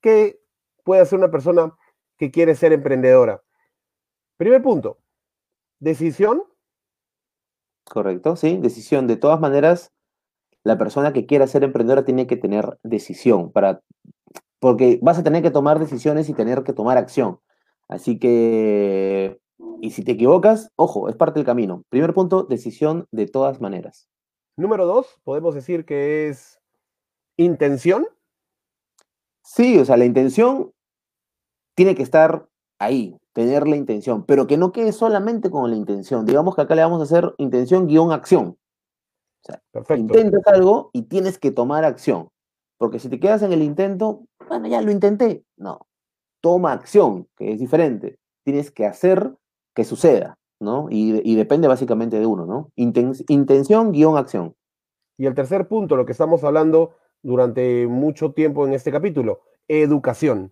qué 0.01 0.39
puede 0.83 1.01
hacer 1.01 1.19
una 1.19 1.31
persona 1.31 1.73
que 2.17 2.31
quiere 2.31 2.55
ser 2.55 2.73
emprendedora? 2.73 3.41
Primer 4.35 4.61
punto, 4.61 4.97
decisión. 5.79 6.43
Correcto, 7.85 8.35
sí, 8.35 8.57
decisión. 8.57 9.07
De 9.07 9.15
todas 9.15 9.39
maneras, 9.39 9.93
la 10.63 10.77
persona 10.77 11.13
que 11.13 11.25
quiera 11.25 11.47
ser 11.47 11.63
emprendedora 11.63 12.03
tiene 12.03 12.27
que 12.27 12.35
tener 12.35 12.77
decisión 12.83 13.51
para 13.51 13.81
porque 14.59 14.99
vas 15.03 15.19
a 15.19 15.23
tener 15.23 15.43
que 15.43 15.51
tomar 15.51 15.79
decisiones 15.79 16.29
y 16.29 16.33
tener 16.33 16.63
que 16.63 16.73
tomar 16.73 16.97
acción. 16.97 17.39
Así 17.87 18.19
que, 18.19 19.39
y 19.81 19.91
si 19.91 20.03
te 20.03 20.13
equivocas, 20.13 20.71
ojo, 20.75 21.09
es 21.09 21.15
parte 21.15 21.39
del 21.39 21.45
camino. 21.45 21.83
Primer 21.89 22.13
punto, 22.13 22.43
decisión 22.43 23.07
de 23.11 23.27
todas 23.27 23.61
maneras. 23.61 24.09
Número 24.57 24.87
dos, 24.87 25.19
podemos 25.23 25.53
decir 25.53 25.85
que 25.85 26.29
es 26.29 26.59
intención. 27.37 28.07
Sí, 29.43 29.77
o 29.77 29.85
sea, 29.85 29.97
la 29.97 30.05
intención 30.05 30.73
tiene 31.75 31.93
que 31.93 32.01
estar 32.01 32.49
ahí, 32.79 33.17
tener 33.33 33.67
la 33.67 33.75
intención, 33.75 34.25
pero 34.25 34.47
que 34.47 34.57
no 34.57 34.71
quede 34.71 34.91
solamente 34.91 35.51
con 35.51 35.69
la 35.69 35.77
intención. 35.77 36.25
Digamos 36.25 36.55
que 36.55 36.61
acá 36.61 36.73
le 36.73 36.81
vamos 36.81 36.99
a 36.99 37.03
hacer 37.03 37.35
intención 37.37 37.87
guion 37.87 38.11
acción. 38.11 38.57
O 39.43 39.83
sea, 39.85 39.95
intentas 39.95 40.45
algo 40.47 40.89
y 40.91 41.03
tienes 41.03 41.37
que 41.37 41.51
tomar 41.51 41.85
acción. 41.85 42.29
Porque 42.77 42.99
si 42.99 43.09
te 43.09 43.19
quedas 43.19 43.43
en 43.43 43.53
el 43.53 43.61
intento, 43.61 44.25
bueno, 44.49 44.67
ya 44.67 44.81
lo 44.81 44.91
intenté. 44.91 45.43
No, 45.55 45.87
toma 46.41 46.73
acción, 46.73 47.27
que 47.37 47.53
es 47.53 47.59
diferente. 47.59 48.17
Tienes 48.43 48.71
que 48.71 48.87
hacer 48.87 49.35
que 49.75 49.83
suceda. 49.83 50.37
¿No? 50.59 50.87
Y, 50.89 51.35
depende 51.35 51.67
básicamente 51.67 52.19
de 52.19 52.25
uno, 52.25 52.45
¿no? 52.45 52.71
intención, 52.75 53.91
guion, 53.91 54.17
acción. 54.17 54.55
Y 55.17 55.25
el 55.25 55.33
tercer 55.33 55.67
punto, 55.67 55.95
lo 55.95 56.05
que 56.05 56.11
estamos 56.11 56.43
hablando 56.43 56.95
durante 57.23 57.87
mucho 57.87 58.31
tiempo 58.31 58.65
en 58.65 58.73
este 58.73 58.91
capítulo, 58.91 59.41
educación. 59.67 60.51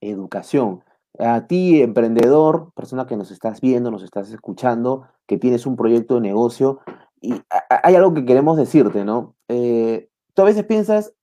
Educación. 0.00 0.84
A 1.18 1.46
ti, 1.46 1.82
emprendedor, 1.82 2.72
persona 2.74 3.06
que 3.06 3.16
nos 3.16 3.30
estás 3.30 3.60
viendo, 3.60 3.90
nos 3.90 4.02
estás 4.02 4.30
escuchando, 4.30 5.06
que 5.26 5.38
tienes 5.38 5.66
un 5.66 5.76
proyecto 5.76 6.14
de 6.14 6.20
negocio, 6.20 6.80
y 7.20 7.34
hay 7.82 7.94
algo 7.96 8.14
que 8.14 8.24
queremos 8.24 8.56
decirte, 8.56 9.04
¿no? 9.04 9.34
Eh, 9.48 10.08
tú 10.34 10.42
a 10.42 10.44
veces 10.44 10.64
piensas, 10.64 11.14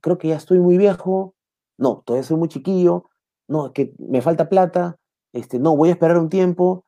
creo 0.00 0.18
que 0.18 0.28
ya 0.28 0.36
estoy 0.36 0.58
muy 0.58 0.78
viejo, 0.78 1.34
no, 1.76 2.02
todavía 2.04 2.26
soy 2.26 2.38
muy 2.38 2.48
chiquillo, 2.48 3.04
no, 3.46 3.72
que 3.72 3.94
me 3.98 4.22
falta 4.22 4.48
plata, 4.48 4.98
este, 5.32 5.58
no, 5.58 5.76
voy 5.76 5.90
a 5.90 5.92
esperar 5.92 6.18
un 6.18 6.28
tiempo. 6.28 6.84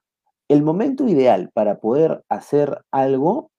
El 0.50 0.64
momento 0.64 1.06
ideal 1.06 1.48
para 1.54 1.78
poder 1.78 2.24
hacer 2.28 2.82
algo 2.90 3.52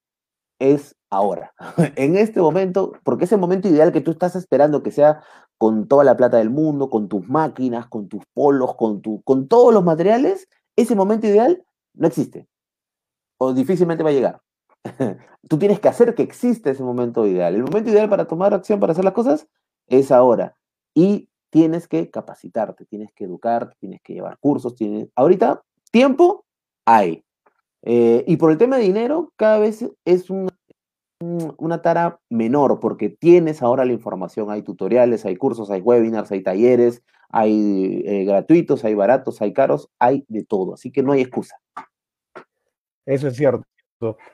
es 0.60 0.96
ahora, 1.10 1.54
en 1.96 2.18
este 2.18 2.42
momento, 2.42 2.92
porque 3.04 3.24
es 3.26 3.32
el 3.32 3.40
momento 3.40 3.70
ideal 3.70 3.94
que 3.94 4.02
tú 4.02 4.12
estás 4.12 4.36
esperando 4.36 4.84
que 4.84 4.92
sea 4.92 5.24
con 5.58 5.88
toda 5.88 6.04
la 6.04 6.18
plata 6.18 6.38
del 6.38 6.50
mundo, 6.50 6.90
con 6.90 7.08
tus 7.08 7.28
máquinas, 7.30 7.88
con 7.88 8.10
tus 8.10 8.24
polos, 8.34 8.76
con, 8.76 9.02
tu, 9.02 9.22
con 9.22 9.48
todos 9.48 9.74
los 9.74 9.86
materiales, 9.86 10.50
ese 10.76 10.96
momento 10.96 11.28
ideal 11.28 11.64
no 11.94 12.08
existe 12.08 12.48
o 13.38 13.54
difícilmente 13.54 14.04
va 14.04 14.10
a 14.10 14.14
llegar. 14.14 14.42
tú 15.48 15.58
tienes 15.58 15.80
que 15.80 15.88
hacer 15.88 16.14
que 16.14 16.24
exista 16.24 16.72
ese 16.72 16.84
momento 16.84 17.26
ideal. 17.26 17.56
El 17.56 17.64
momento 17.64 17.90
ideal 17.90 18.10
para 18.10 18.28
tomar 18.28 18.54
acción, 18.54 18.82
para 18.82 18.92
hacer 18.92 19.06
las 19.06 19.14
cosas, 19.14 19.48
es 19.88 20.12
ahora. 20.12 20.58
Y 20.94 21.30
tienes 21.52 21.88
que 21.88 22.12
capacitarte, 22.12 22.86
tienes 22.86 23.14
que 23.14 23.24
educarte, 23.24 23.78
tienes 23.80 24.02
que 24.04 24.14
llevar 24.14 24.38
cursos. 24.40 24.76
Tienes... 24.76 25.08
Ahorita, 25.16 25.64
tiempo 25.90 26.46
hay. 26.86 27.24
Eh, 27.84 28.24
y 28.28 28.38
por 28.38 28.52
el 28.52 28.58
tema 28.58 28.78
de 28.78 28.84
dinero, 28.84 29.34
cada 29.36 29.60
vez 29.60 29.86
es 30.06 30.30
una 31.20 31.82
tara 31.82 32.20
menor, 32.30 32.80
porque 32.80 33.10
tienes 33.10 33.62
ahora 33.62 33.86
la 33.86 33.94
información, 33.94 34.52
hay 34.52 34.62
tutoriales, 34.64 35.26
hay 35.26 35.36
cursos, 35.36 35.70
hay 35.72 35.82
webinars, 35.82 36.32
hay 36.32 36.44
talleres, 36.44 37.04
hay 37.30 38.04
eh, 38.06 38.26
gratuitos, 38.26 38.84
hay 38.84 38.96
baratos, 38.96 39.42
hay 39.42 39.54
caros, 39.54 39.90
hay 40.00 40.26
de 40.28 40.44
todo, 40.44 40.74
así 40.74 40.92
que 40.92 41.04
no 41.04 41.14
hay 41.14 41.22
excusa. 41.22 41.58
Eso 43.06 43.28
es 43.28 43.36
cierto. 43.36 43.66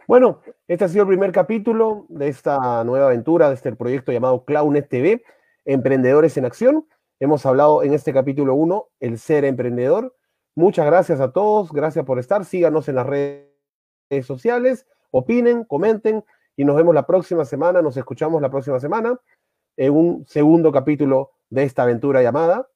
Bueno, 0.07 0.39
este 0.67 0.86
ha 0.86 0.88
sido 0.88 1.03
el 1.03 1.10
primer 1.10 1.31
capítulo 1.31 2.05
de 2.10 2.29
esta 2.29 2.83
nueva 2.86 3.07
aventura, 3.07 3.49
de 3.49 3.55
este 3.55 3.75
proyecto 3.75 4.12
llamado 4.12 4.45
Clownet 4.45 4.88
TV, 4.88 5.23
Emprendedores 5.65 6.38
en 6.38 6.45
Acción. 6.45 6.88
Hemos 7.19 7.45
hablado 7.45 7.83
en 7.83 7.93
este 7.93 8.13
capítulo 8.13 8.55
1, 8.55 8.88
el 9.01 9.19
ser 9.19 9.43
emprendedor. 9.43 10.15
Muchas 10.58 10.88
gracias 10.88 11.20
a 11.20 11.32
todos, 11.32 11.72
gracias 11.72 12.04
por 12.04 12.17
estar. 12.17 12.43
Síganos 12.43 12.89
en 12.89 12.96
las 12.96 13.06
redes 13.06 13.46
sociales, 14.24 14.88
opinen, 15.12 15.63
comenten 15.65 16.26
y 16.56 16.65
nos 16.65 16.76
vemos 16.76 16.96
la 16.96 17.06
próxima 17.06 17.46
semana, 17.46 17.84
nos 17.84 17.96
escuchamos 17.96 18.41
la 18.41 18.50
próxima 18.50 18.80
semana 18.80 19.22
en 19.76 19.93
un 19.93 20.26
segundo 20.26 20.72
capítulo 20.72 21.30
de 21.52 21.62
esta 21.62 21.84
aventura 21.84 22.24
llamada 22.24 22.67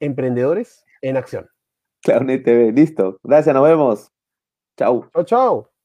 Emprendedores 0.00 0.84
en 1.00 1.16
Acción. 1.16 1.48
Clownet 2.02 2.42
TV, 2.42 2.72
listo. 2.72 3.20
Gracias, 3.22 3.54
nos 3.54 3.62
vemos. 3.62 4.12
Chao. 4.76 5.08
Chao, 5.12 5.22
chao. 5.22 5.77